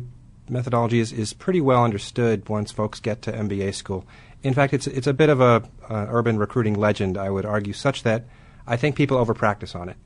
methodology 0.50 1.00
is, 1.00 1.12
is 1.12 1.34
pretty 1.34 1.62
well 1.62 1.84
understood 1.84 2.48
once 2.48 2.72
folks 2.72 3.00
get 3.00 3.22
to 3.24 3.32
MBA 3.32 3.76
school. 3.76 4.06
In 4.44 4.54
fact, 4.54 4.74
it's 4.74 4.88
it's 4.88 5.08
a 5.08 5.14
bit 5.14 5.30
of 5.30 5.42
a 5.42 5.64
uh, 5.90 6.06
urban 6.10 6.38
recruiting 6.38 6.76
legend, 6.76 7.18
I 7.18 7.30
would 7.30 7.46
argue, 7.46 7.74
such 7.74 8.04
that 8.04 8.26
I 8.66 8.78
think 8.78 8.96
people 8.96 9.24
overpractice 9.24 9.76
on 9.76 9.90
it. 9.90 9.98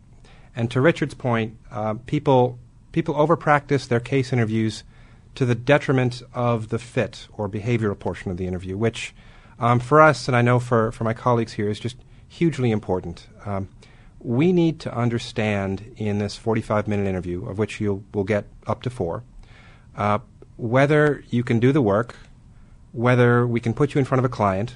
And 0.55 0.71
to 0.71 0.81
Richard's 0.81 1.13
point, 1.13 1.57
uh, 1.69 1.95
people 2.05 2.57
people 2.91 3.15
overpractice 3.15 3.87
their 3.87 3.99
case 3.99 4.33
interviews 4.33 4.83
to 5.35 5.45
the 5.45 5.55
detriment 5.55 6.21
of 6.33 6.69
the 6.69 6.79
fit 6.79 7.27
or 7.37 7.47
behavioral 7.47 7.97
portion 7.97 8.31
of 8.31 8.37
the 8.37 8.47
interview, 8.47 8.77
which 8.77 9.13
um, 9.61 9.79
for 9.79 10.01
us, 10.01 10.27
and 10.27 10.35
I 10.35 10.41
know 10.41 10.59
for, 10.59 10.91
for 10.91 11.03
my 11.03 11.13
colleagues 11.13 11.53
here, 11.53 11.69
is 11.69 11.79
just 11.79 11.95
hugely 12.27 12.71
important. 12.71 13.27
Um, 13.45 13.69
we 14.19 14.51
need 14.51 14.79
to 14.81 14.93
understand 14.93 15.93
in 15.97 16.17
this 16.17 16.35
45 16.35 16.87
minute 16.87 17.07
interview, 17.07 17.45
of 17.45 17.59
which 17.59 17.79
you 17.79 18.03
will 18.13 18.23
get 18.23 18.45
up 18.65 18.81
to 18.81 18.89
four, 18.89 19.23
uh, 19.95 20.19
whether 20.57 21.23
you 21.29 21.43
can 21.43 21.59
do 21.59 21.71
the 21.71 21.81
work, 21.81 22.15
whether 22.91 23.45
we 23.45 23.59
can 23.59 23.73
put 23.73 23.93
you 23.93 23.99
in 23.99 24.05
front 24.05 24.19
of 24.19 24.25
a 24.25 24.33
client, 24.33 24.75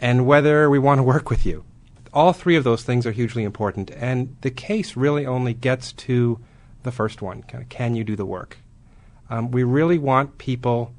and 0.00 0.26
whether 0.26 0.70
we 0.70 0.78
want 0.78 0.98
to 0.98 1.02
work 1.14 1.28
with 1.28 1.44
you. 1.44 1.62
All 2.12 2.32
three 2.32 2.56
of 2.56 2.64
those 2.64 2.82
things 2.82 3.06
are 3.06 3.12
hugely 3.12 3.44
important, 3.44 3.90
and 3.90 4.36
the 4.40 4.50
case 4.50 4.96
really 4.96 5.26
only 5.26 5.52
gets 5.52 5.92
to 5.92 6.40
the 6.82 6.92
first 6.92 7.20
one 7.20 7.42
kind 7.42 7.62
of, 7.62 7.68
can 7.68 7.94
you 7.94 8.04
do 8.04 8.16
the 8.16 8.24
work? 8.24 8.56
Um, 9.28 9.50
we 9.50 9.64
really 9.64 9.98
want 9.98 10.38
people 10.38 10.94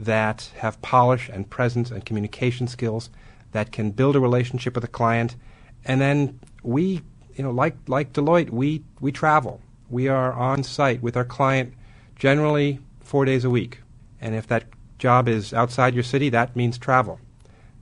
that 0.00 0.50
have 0.56 0.80
polish 0.80 1.28
and 1.28 1.48
presence 1.48 1.90
and 1.90 2.04
communication 2.04 2.66
skills 2.66 3.10
that 3.52 3.70
can 3.70 3.90
build 3.90 4.16
a 4.16 4.20
relationship 4.20 4.74
with 4.74 4.84
a 4.84 4.88
client, 4.88 5.36
and 5.84 6.00
then 6.00 6.40
we, 6.62 7.02
you 7.34 7.44
know, 7.44 7.50
like 7.50 7.76
like 7.86 8.12
Deloitte, 8.12 8.50
we 8.50 8.82
we 9.00 9.12
travel. 9.12 9.60
We 9.88 10.08
are 10.08 10.32
on 10.32 10.62
site 10.62 11.02
with 11.02 11.16
our 11.16 11.24
client 11.24 11.74
generally 12.16 12.80
four 13.00 13.24
days 13.24 13.44
a 13.44 13.50
week. 13.50 13.80
And 14.20 14.34
if 14.34 14.46
that 14.46 14.64
job 14.98 15.28
is 15.28 15.52
outside 15.52 15.94
your 15.94 16.04
city, 16.04 16.28
that 16.30 16.54
means 16.54 16.78
travel. 16.78 17.18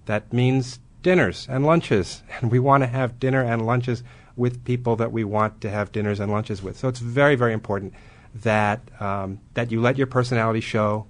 That 0.06 0.32
means 0.32 0.78
dinners 1.02 1.46
and 1.50 1.66
lunches. 1.66 2.22
And 2.40 2.50
we 2.50 2.58
want 2.58 2.82
to 2.82 2.86
have 2.86 3.20
dinner 3.20 3.42
and 3.42 3.66
lunches 3.66 4.02
with 4.36 4.64
people 4.64 4.96
that 4.96 5.12
we 5.12 5.24
want 5.24 5.60
to 5.60 5.70
have 5.70 5.92
dinners 5.92 6.20
and 6.20 6.30
lunches 6.30 6.62
with. 6.62 6.78
So 6.78 6.88
it's 6.88 7.00
very, 7.00 7.34
very 7.34 7.52
important 7.52 7.92
that, 8.36 8.80
um, 9.00 9.40
that 9.54 9.72
you 9.72 9.80
let 9.80 9.98
your 9.98 10.06
personality 10.06 10.60
show, 10.60 11.06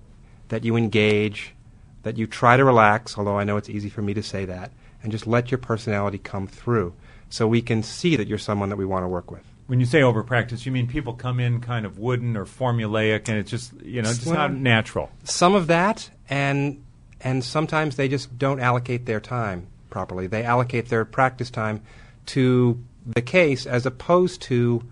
that 0.48 0.64
you 0.64 0.76
engage, 0.76 1.54
that 2.02 2.16
you 2.16 2.26
try 2.26 2.56
to 2.56 2.64
relax, 2.64 3.18
although 3.18 3.38
I 3.38 3.44
know 3.44 3.56
it's 3.56 3.68
easy 3.68 3.88
for 3.88 4.02
me 4.02 4.14
to 4.14 4.22
say 4.22 4.44
that, 4.46 4.72
and 5.02 5.12
just 5.12 5.26
let 5.26 5.50
your 5.50 5.58
personality 5.58 6.18
come 6.18 6.46
through 6.46 6.94
so 7.30 7.46
we 7.46 7.62
can 7.62 7.82
see 7.82 8.16
that 8.16 8.26
you're 8.26 8.38
someone 8.38 8.68
that 8.70 8.76
we 8.76 8.84
want 8.84 9.04
to 9.04 9.08
work 9.08 9.30
with. 9.30 9.42
When 9.66 9.80
you 9.80 9.86
say 9.86 10.02
over 10.02 10.22
practice, 10.22 10.64
you 10.64 10.72
mean 10.72 10.86
people 10.86 11.12
come 11.12 11.40
in 11.40 11.60
kind 11.60 11.84
of 11.84 11.98
wooden 11.98 12.36
or 12.36 12.46
formulaic, 12.46 13.28
and 13.28 13.36
it's 13.36 13.50
just 13.50 13.72
you 13.82 14.00
know 14.00 14.08
just 14.08 14.26
well, 14.26 14.36
not 14.36 14.54
natural. 14.54 15.10
Some 15.24 15.54
of 15.54 15.66
that, 15.66 16.08
and 16.30 16.82
and 17.20 17.44
sometimes 17.44 17.96
they 17.96 18.08
just 18.08 18.38
don't 18.38 18.60
allocate 18.60 19.04
their 19.04 19.20
time 19.20 19.66
properly. 19.90 20.26
They 20.26 20.42
allocate 20.42 20.88
their 20.88 21.04
practice 21.04 21.50
time 21.50 21.82
to 22.26 22.82
the 23.06 23.20
case 23.20 23.66
as 23.66 23.84
opposed 23.84 24.40
to 24.42 24.82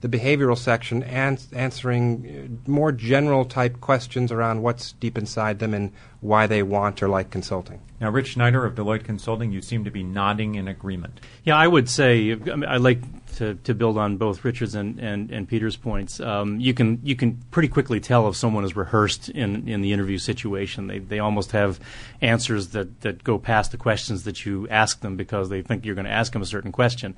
the 0.00 0.08
behavioral 0.08 0.58
section 0.58 1.02
and 1.02 1.42
answering 1.52 2.60
more 2.66 2.92
general 2.92 3.44
type 3.44 3.80
questions 3.80 4.30
around 4.30 4.62
what's 4.62 4.92
deep 4.92 5.16
inside 5.16 5.58
them 5.58 5.72
and 5.72 5.92
why 6.20 6.46
they 6.46 6.62
want 6.62 7.02
or 7.02 7.08
like 7.08 7.30
consulting. 7.30 7.80
Now, 8.00 8.10
Rich 8.10 8.28
Schneider 8.28 8.66
of 8.66 8.74
Deloitte 8.74 9.04
Consulting, 9.04 9.52
you 9.52 9.62
seem 9.62 9.84
to 9.84 9.90
be 9.90 10.02
nodding 10.02 10.56
in 10.56 10.68
agreement. 10.68 11.20
Yeah, 11.44 11.56
I 11.56 11.66
would 11.66 11.88
say 11.88 12.32
I, 12.32 12.34
mean, 12.34 12.66
I 12.66 12.76
like 12.76 13.00
to, 13.36 13.54
to 13.54 13.74
build 13.74 13.96
on 13.96 14.18
both 14.18 14.44
Richard's 14.44 14.74
and, 14.74 14.98
and, 14.98 15.30
and 15.30 15.48
Peter's 15.48 15.76
points. 15.76 16.20
Um, 16.20 16.60
you 16.60 16.74
can 16.74 17.00
you 17.02 17.16
can 17.16 17.42
pretty 17.50 17.68
quickly 17.68 18.00
tell 18.00 18.28
if 18.28 18.36
someone 18.36 18.64
is 18.64 18.76
rehearsed 18.76 19.30
in, 19.30 19.66
in 19.66 19.80
the 19.80 19.92
interview 19.92 20.18
situation. 20.18 20.88
They 20.88 20.98
they 20.98 21.20
almost 21.20 21.52
have 21.52 21.80
answers 22.20 22.68
that, 22.68 23.00
that 23.00 23.24
go 23.24 23.38
past 23.38 23.70
the 23.70 23.78
questions 23.78 24.24
that 24.24 24.44
you 24.44 24.68
ask 24.68 25.00
them 25.00 25.16
because 25.16 25.48
they 25.48 25.62
think 25.62 25.86
you're 25.86 25.94
going 25.94 26.06
to 26.06 26.10
ask 26.10 26.32
them 26.32 26.42
a 26.42 26.46
certain 26.46 26.72
question 26.72 27.16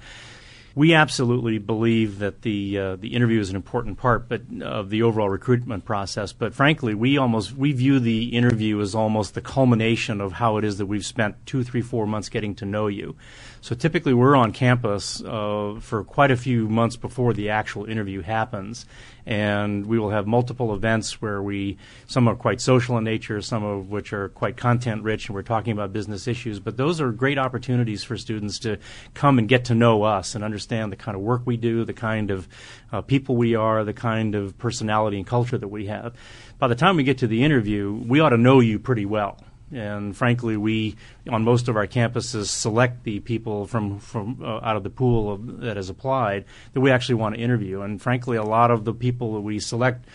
we 0.74 0.94
absolutely 0.94 1.58
believe 1.58 2.18
that 2.18 2.42
the 2.42 2.78
uh, 2.78 2.96
the 2.96 3.14
interview 3.14 3.40
is 3.40 3.50
an 3.50 3.56
important 3.56 3.98
part, 3.98 4.28
but 4.28 4.42
of 4.62 4.90
the 4.90 5.02
overall 5.02 5.28
recruitment 5.28 5.84
process. 5.84 6.32
But 6.32 6.54
frankly, 6.54 6.94
we 6.94 7.18
almost 7.18 7.52
we 7.56 7.72
view 7.72 8.00
the 8.00 8.36
interview 8.36 8.80
as 8.80 8.94
almost 8.94 9.34
the 9.34 9.40
culmination 9.40 10.20
of 10.20 10.32
how 10.32 10.56
it 10.56 10.64
is 10.64 10.78
that 10.78 10.86
we've 10.86 11.06
spent 11.06 11.34
two, 11.46 11.64
three, 11.64 11.82
four 11.82 12.06
months 12.06 12.28
getting 12.28 12.54
to 12.56 12.64
know 12.64 12.86
you. 12.86 13.16
So 13.60 13.74
typically, 13.74 14.14
we're 14.14 14.36
on 14.36 14.52
campus 14.52 15.22
uh, 15.22 15.78
for 15.80 16.04
quite 16.04 16.30
a 16.30 16.36
few 16.36 16.68
months 16.68 16.96
before 16.96 17.32
the 17.32 17.50
actual 17.50 17.84
interview 17.84 18.22
happens, 18.22 18.86
and 19.26 19.86
we 19.86 19.98
will 19.98 20.10
have 20.10 20.26
multiple 20.26 20.72
events 20.74 21.20
where 21.20 21.42
we 21.42 21.76
some 22.06 22.28
are 22.28 22.36
quite 22.36 22.60
social 22.60 22.96
in 22.98 23.04
nature, 23.04 23.42
some 23.42 23.64
of 23.64 23.90
which 23.90 24.12
are 24.12 24.28
quite 24.30 24.56
content 24.56 25.02
rich, 25.02 25.28
and 25.28 25.34
we're 25.34 25.42
talking 25.42 25.72
about 25.72 25.92
business 25.92 26.28
issues. 26.28 26.60
But 26.60 26.76
those 26.76 27.00
are 27.00 27.10
great 27.10 27.38
opportunities 27.38 28.04
for 28.04 28.16
students 28.16 28.58
to 28.60 28.78
come 29.14 29.38
and 29.38 29.48
get 29.48 29.66
to 29.66 29.74
know 29.74 30.04
us 30.04 30.34
and 30.34 30.44
understand 30.44 30.92
the 30.92 30.96
kind 30.96 31.16
of 31.16 31.22
work 31.22 31.42
we 31.44 31.56
do, 31.56 31.84
the 31.84 31.92
kind 31.92 32.30
of 32.30 32.48
uh, 32.92 33.00
people 33.00 33.36
we 33.36 33.54
are, 33.54 33.84
the 33.84 33.92
kind 33.92 34.34
of 34.34 34.56
personality 34.58 35.16
and 35.16 35.26
culture 35.26 35.58
that 35.58 35.68
we 35.68 35.86
have. 35.86 36.14
By 36.58 36.68
the 36.68 36.74
time 36.74 36.96
we 36.96 37.02
get 37.02 37.18
to 37.18 37.26
the 37.26 37.44
interview, 37.44 37.92
we 38.06 38.20
ought 38.20 38.30
to 38.30 38.38
know 38.38 38.60
you 38.60 38.78
pretty 38.78 39.04
well 39.04 39.38
and 39.72 40.16
frankly, 40.16 40.56
we 40.56 40.96
on 41.28 41.44
most 41.44 41.68
of 41.68 41.76
our 41.76 41.86
campuses 41.86 42.46
select 42.46 43.04
the 43.04 43.20
people 43.20 43.66
from 43.66 43.98
from 43.98 44.40
uh, 44.42 44.60
out 44.62 44.76
of 44.76 44.82
the 44.82 44.90
pool 44.90 45.32
of, 45.32 45.60
that 45.60 45.76
has 45.76 45.90
applied 45.90 46.44
that 46.72 46.80
we 46.80 46.90
actually 46.90 47.16
want 47.16 47.34
to 47.34 47.40
interview. 47.40 47.82
And 47.82 48.00
frankly, 48.00 48.36
a 48.36 48.42
lot 48.42 48.70
of 48.70 48.84
the 48.84 48.94
people 48.94 49.34
that 49.34 49.40
we 49.40 49.58
select 49.58 50.06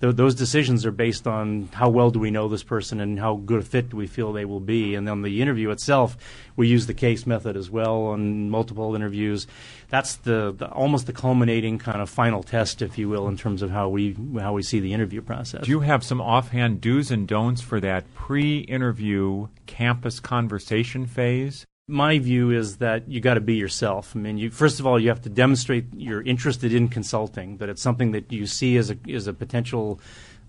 th- 0.00 0.16
those 0.16 0.34
decisions 0.34 0.84
are 0.86 0.92
based 0.92 1.26
on 1.26 1.68
how 1.72 1.88
well 1.88 2.10
do 2.10 2.18
we 2.18 2.30
know 2.30 2.48
this 2.48 2.62
person 2.62 3.00
and 3.00 3.18
how 3.18 3.36
good 3.36 3.60
a 3.60 3.64
fit 3.64 3.90
do 3.90 3.96
we 3.96 4.06
feel 4.06 4.32
they 4.32 4.44
will 4.44 4.60
be. 4.60 4.94
And 4.94 5.06
then 5.06 5.22
the 5.22 5.40
interview 5.42 5.70
itself, 5.70 6.16
we 6.56 6.68
use 6.68 6.86
the 6.86 6.94
case 6.94 7.26
method 7.26 7.56
as 7.56 7.70
well 7.70 8.06
on 8.06 8.50
multiple 8.50 8.94
interviews. 8.94 9.46
That's 9.88 10.16
the, 10.16 10.54
the 10.56 10.68
almost 10.68 11.06
the 11.06 11.12
culminating 11.12 11.78
kind 11.78 12.00
of 12.00 12.08
final 12.08 12.42
test, 12.42 12.82
if 12.82 12.98
you 12.98 13.08
will, 13.08 13.28
in 13.28 13.36
terms 13.36 13.62
of 13.62 13.70
how 13.70 13.88
we 13.88 14.16
how 14.38 14.52
we 14.52 14.62
see 14.62 14.80
the 14.80 14.92
interview 14.92 15.20
process. 15.20 15.64
Do 15.64 15.70
you 15.70 15.80
have 15.80 16.04
some 16.04 16.20
offhand 16.20 16.80
do's 16.80 17.10
and 17.10 17.26
don'ts 17.26 17.60
for 17.60 17.80
that 17.80 18.12
pre-interview 18.14 19.48
campus 19.66 20.20
conversation 20.20 21.06
phase? 21.06 21.66
My 21.90 22.18
view 22.18 22.50
is 22.50 22.78
that 22.78 23.08
you 23.08 23.20
got 23.20 23.34
to 23.34 23.40
be 23.40 23.54
yourself. 23.54 24.14
I 24.14 24.20
mean, 24.20 24.38
you, 24.38 24.50
first 24.50 24.80
of 24.80 24.86
all, 24.86 24.98
you 24.98 25.08
have 25.08 25.22
to 25.22 25.28
demonstrate 25.28 25.86
you're 25.94 26.22
interested 26.22 26.72
in 26.72 26.88
consulting, 26.88 27.58
that 27.58 27.68
it's 27.68 27.82
something 27.82 28.12
that 28.12 28.32
you 28.32 28.46
see 28.46 28.76
as 28.76 28.90
a 28.90 28.96
as 29.12 29.26
a 29.26 29.32
potential 29.32 30.00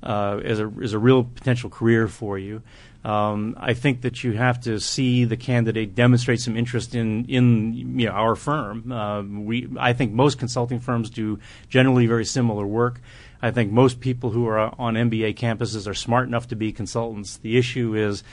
uh, 0.04 0.40
as 0.44 0.60
a 0.60 0.72
as 0.82 0.94
a 0.94 1.00
real 1.00 1.24
potential 1.24 1.70
career 1.70 2.08
for 2.08 2.38
you. 2.38 2.62
Um, 3.04 3.56
I 3.60 3.74
think 3.74 4.02
that 4.02 4.24
you 4.24 4.34
have 4.34 4.62
to 4.62 4.80
see 4.80 5.26
the 5.26 5.38
candidate 5.38 5.96
demonstrate 5.96 6.40
some 6.40 6.56
interest 6.56 6.94
in 6.94 7.26
in 7.26 8.00
you 8.00 8.08
know, 8.08 8.12
our 8.12 8.36
firm. 8.36 8.92
Uh, 8.92 9.24
we 9.24 9.68
I 9.80 9.94
think 9.94 10.14
most 10.14 10.38
consulting 10.38 10.80
firms 10.80 11.10
do 11.10 11.40
generally 11.70 12.06
very 12.06 12.26
similar 12.26 12.66
work. 12.66 13.02
I 13.42 13.50
think 13.50 13.72
most 13.72 14.00
people 14.00 14.30
who 14.30 14.48
are 14.48 14.60
on 14.80 14.94
MBA 14.94 15.36
campuses 15.36 15.88
are 15.88 15.96
smart 15.96 16.28
enough 16.28 16.48
to 16.50 16.56
be 16.56 16.72
consultants. 16.72 17.38
The 17.38 17.58
issue 17.58 17.96
is 17.96 18.24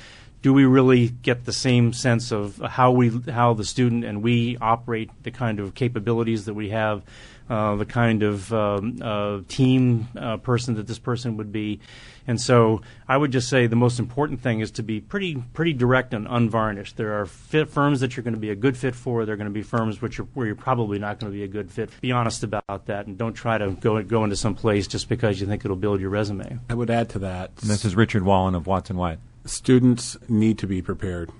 do 0.42 0.52
we 0.52 0.64
really 0.64 1.08
get 1.08 1.44
the 1.44 1.52
same 1.52 1.92
sense 1.92 2.32
of 2.32 2.58
how 2.58 2.92
we 2.92 3.10
how 3.30 3.54
the 3.54 3.64
student 3.64 4.04
and 4.04 4.22
we 4.22 4.56
operate 4.60 5.10
the 5.22 5.30
kind 5.30 5.58
of 5.58 5.74
capabilities 5.74 6.44
that 6.44 6.54
we 6.54 6.70
have 6.70 7.02
uh, 7.50 7.76
the 7.76 7.86
kind 7.86 8.22
of 8.22 8.52
um, 8.52 8.98
uh, 9.00 9.40
team 9.48 10.06
uh, 10.16 10.36
person 10.36 10.74
that 10.74 10.86
this 10.86 10.98
person 10.98 11.36
would 11.38 11.50
be? 11.50 11.80
And 12.26 12.38
so 12.38 12.82
I 13.08 13.16
would 13.16 13.32
just 13.32 13.48
say 13.48 13.66
the 13.66 13.74
most 13.74 13.98
important 13.98 14.42
thing 14.42 14.60
is 14.60 14.70
to 14.72 14.82
be 14.82 15.00
pretty 15.00 15.42
pretty 15.54 15.72
direct 15.72 16.12
and 16.14 16.26
unvarnished. 16.28 16.96
There 16.96 17.20
are 17.20 17.26
fit 17.26 17.70
firms 17.70 18.00
that 18.00 18.16
you're 18.16 18.24
going 18.24 18.34
to 18.34 18.40
be 18.40 18.50
a 18.50 18.56
good 18.56 18.76
fit 18.76 18.94
for. 18.94 19.24
There 19.24 19.32
are 19.32 19.38
going 19.38 19.48
to 19.48 19.52
be 19.52 19.62
firms 19.62 20.00
which 20.02 20.20
are, 20.20 20.24
where 20.34 20.46
you're 20.46 20.54
probably 20.54 20.98
not 20.98 21.18
going 21.18 21.32
to 21.32 21.36
be 21.36 21.42
a 21.42 21.48
good 21.48 21.70
fit. 21.70 21.90
Be 22.00 22.12
honest 22.12 22.44
about 22.44 22.86
that 22.86 23.06
and 23.06 23.16
don't 23.16 23.32
try 23.32 23.58
to 23.58 23.70
go 23.70 24.00
go 24.02 24.24
into 24.24 24.36
some 24.36 24.54
place 24.54 24.86
just 24.86 25.08
because 25.08 25.40
you 25.40 25.46
think 25.46 25.64
it'll 25.64 25.76
build 25.76 26.00
your 26.00 26.10
resume. 26.10 26.58
I 26.68 26.74
would 26.74 26.90
add 26.90 27.08
to 27.10 27.18
that 27.20 27.50
and 27.62 27.70
this 27.70 27.84
is 27.84 27.96
Richard 27.96 28.22
Wallen 28.22 28.54
of 28.54 28.66
Watson 28.66 28.96
Wyatt 28.96 29.20
students 29.48 30.16
need 30.28 30.58
to 30.58 30.66
be 30.66 30.82
prepared 30.82 31.30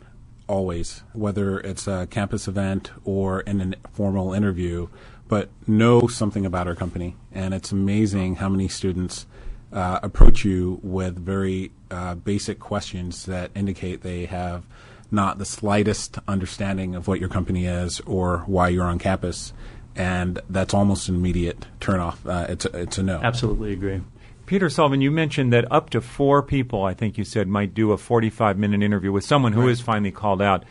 always, 0.49 1.03
whether 1.13 1.61
it's 1.61 1.87
a 1.87 2.07
campus 2.11 2.49
event 2.49 2.91
or 3.05 3.41
in 3.43 3.75
a 3.75 3.89
formal 3.89 4.33
interview, 4.33 4.89
but 5.29 5.51
know 5.67 6.07
something 6.07 6.47
about 6.47 6.67
our 6.67 6.75
company. 6.75 7.17
And 7.33 7.53
it's 7.53 7.71
amazing 7.71 8.37
how 8.37 8.49
many 8.49 8.67
students 8.69 9.27
uh, 9.73 10.01
approach 10.03 10.45
you 10.45 10.81
with 10.83 11.19
very 11.19 11.71
uh, 11.91 12.15
basic 12.15 12.59
questions 12.59 13.27
that 13.27 13.51
indicate 13.55 14.01
they 14.01 14.25
have 14.25 14.65
not 15.11 15.39
the 15.39 15.45
slightest 15.45 16.19
understanding 16.27 16.95
of 16.95 17.09
what 17.09 17.21
your 17.21 17.29
company 17.29 17.67
is 17.67 18.01
or 18.01 18.39
why 18.47 18.69
you're 18.69 18.85
on 18.85 18.99
campus. 18.99 19.53
And 19.95 20.41
that's 20.49 20.75
almost 20.75 21.09
an 21.09 21.17
immediate 21.17 21.67
turnoff. 21.81 22.17
Uh, 22.27 22.47
it's, 22.49 22.65
a, 22.65 22.79
it's 22.79 22.99
a 22.99 23.03
no. 23.03 23.21
Absolutely 23.23 23.73
agree. 23.73 24.01
Peter 24.49 24.71
Sullivan, 24.71 25.03
you 25.03 25.11
mentioned 25.11 25.53
that 25.53 25.71
up 25.71 25.91
to 25.91 26.01
four 26.01 26.43
people, 26.43 26.83
I 26.83 26.95
think 26.95 27.19
you 27.19 27.25
said, 27.25 27.49
might 27.49 27.75
do 27.75 27.93
a 27.93 27.99
45 27.99 28.57
minute 28.57 28.83
interview 28.83 29.13
with 29.13 29.23
someone 29.23 29.53
who 29.53 29.61
right. 29.61 29.69
is 29.69 29.83
finally 29.83 30.11
called 30.11 30.41
out. 30.41 30.65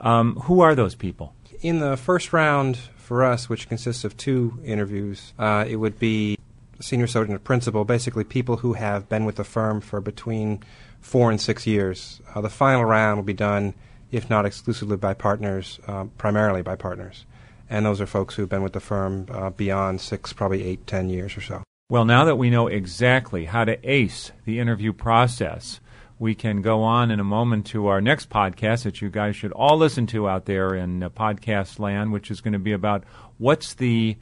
Um, 0.00 0.34
who 0.34 0.62
are 0.62 0.74
those 0.74 0.96
people? 0.96 1.32
In 1.60 1.78
the 1.78 1.96
first 1.96 2.32
round 2.32 2.76
for 2.96 3.22
us, 3.22 3.48
which 3.48 3.68
consists 3.68 4.02
of 4.02 4.16
two 4.16 4.58
interviews, 4.64 5.32
uh, 5.38 5.64
it 5.68 5.76
would 5.76 6.00
be 6.00 6.38
senior 6.80 7.04
associate 7.04 7.44
principal, 7.44 7.84
basically 7.84 8.24
people 8.24 8.56
who 8.56 8.72
have 8.72 9.08
been 9.08 9.24
with 9.24 9.36
the 9.36 9.44
firm 9.44 9.80
for 9.80 10.00
between 10.00 10.60
four 11.00 11.30
and 11.30 11.40
six 11.40 11.68
years. 11.68 12.20
Uh, 12.34 12.40
the 12.40 12.50
final 12.50 12.84
round 12.84 13.16
will 13.16 13.24
be 13.24 13.32
done, 13.32 13.74
if 14.10 14.28
not 14.28 14.44
exclusively 14.44 14.96
by 14.96 15.14
partners, 15.14 15.78
uh, 15.86 16.02
primarily 16.18 16.62
by 16.62 16.74
partners. 16.74 17.26
And 17.68 17.86
those 17.86 18.00
are 18.00 18.06
folks 18.06 18.34
who've 18.34 18.48
been 18.48 18.64
with 18.64 18.72
the 18.72 18.80
firm 18.80 19.26
uh, 19.30 19.50
beyond 19.50 20.00
six, 20.00 20.32
probably 20.32 20.64
eight, 20.64 20.84
ten 20.88 21.08
years 21.08 21.36
or 21.36 21.42
so. 21.42 21.62
Well, 21.90 22.04
now 22.04 22.24
that 22.26 22.36
we 22.36 22.50
know 22.50 22.68
exactly 22.68 23.46
how 23.46 23.64
to 23.64 23.76
ace 23.82 24.30
the 24.44 24.60
interview 24.60 24.92
process, 24.92 25.80
we 26.20 26.36
can 26.36 26.62
go 26.62 26.84
on 26.84 27.10
in 27.10 27.18
a 27.18 27.24
moment 27.24 27.66
to 27.66 27.88
our 27.88 28.00
next 28.00 28.30
podcast 28.30 28.84
that 28.84 29.02
you 29.02 29.10
guys 29.10 29.34
should 29.34 29.50
all 29.50 29.76
listen 29.76 30.06
to 30.06 30.28
out 30.28 30.44
there 30.44 30.72
in 30.72 31.02
uh, 31.02 31.10
podcast 31.10 31.80
land, 31.80 32.12
which 32.12 32.30
is 32.30 32.40
going 32.40 32.52
to 32.52 32.60
be 32.60 32.70
about 32.70 33.02
what's 33.38 33.74
the 33.74 34.16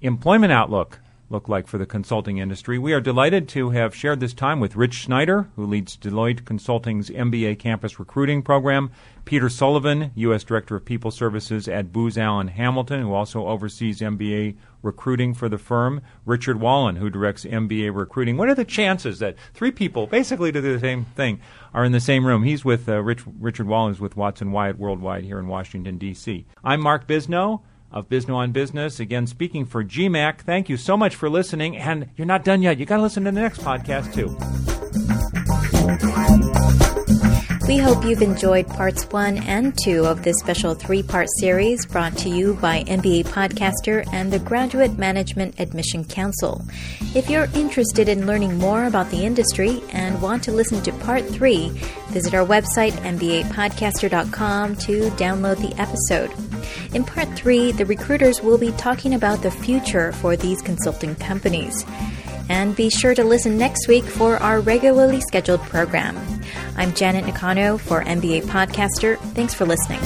employment 0.00 0.50
outlook 0.50 0.98
look 1.28 1.46
like 1.46 1.66
for 1.66 1.76
the 1.76 1.84
consulting 1.84 2.38
industry. 2.38 2.78
We 2.78 2.94
are 2.94 3.02
delighted 3.02 3.50
to 3.50 3.68
have 3.68 3.94
shared 3.94 4.20
this 4.20 4.32
time 4.32 4.58
with 4.58 4.74
Rich 4.74 4.94
Schneider, 4.94 5.50
who 5.56 5.66
leads 5.66 5.98
Deloitte 5.98 6.46
Consulting's 6.46 7.10
MBA 7.10 7.58
campus 7.58 7.98
recruiting 7.98 8.40
program, 8.40 8.90
Peter 9.26 9.50
Sullivan, 9.50 10.10
U.S. 10.14 10.42
Director 10.42 10.74
of 10.76 10.86
People 10.86 11.10
Services 11.10 11.68
at 11.68 11.92
Booz 11.92 12.16
Allen 12.16 12.48
Hamilton, 12.48 13.02
who 13.02 13.12
also 13.12 13.46
oversees 13.46 14.00
MBA 14.00 14.56
recruiting 14.82 15.34
for 15.34 15.48
the 15.48 15.58
firm, 15.58 16.00
Richard 16.24 16.60
Wallen, 16.60 16.96
who 16.96 17.10
directs 17.10 17.44
MBA 17.44 17.94
recruiting. 17.94 18.36
What 18.36 18.48
are 18.48 18.54
the 18.54 18.64
chances 18.64 19.18
that 19.18 19.36
three 19.54 19.70
people 19.70 20.06
basically 20.06 20.52
do 20.52 20.60
the 20.60 20.78
same 20.80 21.04
thing 21.04 21.40
are 21.74 21.84
in 21.84 21.92
the 21.92 22.00
same 22.00 22.26
room? 22.26 22.42
He's 22.42 22.64
with 22.64 22.88
uh, 22.88 23.02
Rich, 23.02 23.22
Richard 23.38 23.66
Wallen, 23.66 23.92
is 23.92 24.00
with 24.00 24.16
Watson 24.16 24.52
Wyatt 24.52 24.78
Worldwide 24.78 25.24
here 25.24 25.38
in 25.38 25.46
Washington, 25.46 25.98
D.C. 25.98 26.46
I'm 26.64 26.80
Mark 26.80 27.06
Bisnow 27.06 27.62
of 27.90 28.08
Bisnow 28.08 28.36
on 28.36 28.52
Business. 28.52 29.00
Again, 29.00 29.26
speaking 29.26 29.66
for 29.66 29.84
GMAC, 29.84 30.40
thank 30.40 30.68
you 30.68 30.76
so 30.76 30.96
much 30.96 31.14
for 31.14 31.28
listening. 31.28 31.76
And 31.76 32.08
you're 32.16 32.26
not 32.26 32.44
done 32.44 32.62
yet. 32.62 32.78
You 32.78 32.86
got 32.86 32.96
to 32.96 33.02
listen 33.02 33.24
to 33.24 33.32
the 33.32 33.40
next 33.40 33.60
podcast, 33.60 34.14
too. 34.14 34.79
We 37.70 37.78
hope 37.78 38.04
you've 38.04 38.20
enjoyed 38.20 38.66
parts 38.66 39.04
one 39.04 39.38
and 39.38 39.78
two 39.78 40.04
of 40.04 40.24
this 40.24 40.36
special 40.40 40.74
three 40.74 41.04
part 41.04 41.28
series 41.38 41.86
brought 41.86 42.18
to 42.18 42.28
you 42.28 42.54
by 42.54 42.82
MBA 42.82 43.26
Podcaster 43.26 44.04
and 44.12 44.32
the 44.32 44.40
Graduate 44.40 44.98
Management 44.98 45.60
Admission 45.60 46.04
Council. 46.04 46.64
If 47.14 47.30
you're 47.30 47.46
interested 47.54 48.08
in 48.08 48.26
learning 48.26 48.58
more 48.58 48.86
about 48.86 49.12
the 49.12 49.24
industry 49.24 49.84
and 49.90 50.20
want 50.20 50.42
to 50.42 50.52
listen 50.52 50.82
to 50.82 50.92
part 50.94 51.24
three, 51.24 51.68
visit 52.08 52.34
our 52.34 52.44
website, 52.44 52.94
mbapodcaster.com, 53.04 54.74
to 54.74 55.10
download 55.10 55.58
the 55.58 55.80
episode. 55.80 56.32
In 56.92 57.04
part 57.04 57.28
three, 57.38 57.70
the 57.70 57.86
recruiters 57.86 58.42
will 58.42 58.58
be 58.58 58.72
talking 58.72 59.14
about 59.14 59.42
the 59.42 59.50
future 59.52 60.10
for 60.14 60.36
these 60.36 60.60
consulting 60.60 61.14
companies. 61.14 61.86
And 62.48 62.74
be 62.74 62.90
sure 62.90 63.14
to 63.14 63.22
listen 63.22 63.56
next 63.56 63.86
week 63.86 64.02
for 64.02 64.38
our 64.38 64.58
regularly 64.58 65.20
scheduled 65.20 65.60
program. 65.60 66.39
I'm 66.76 66.94
Janet 66.94 67.26
Nakano 67.26 67.78
for 67.78 68.02
MBA 68.02 68.42
Podcaster. 68.44 69.18
Thanks 69.34 69.54
for 69.54 69.66
listening. 69.66 70.00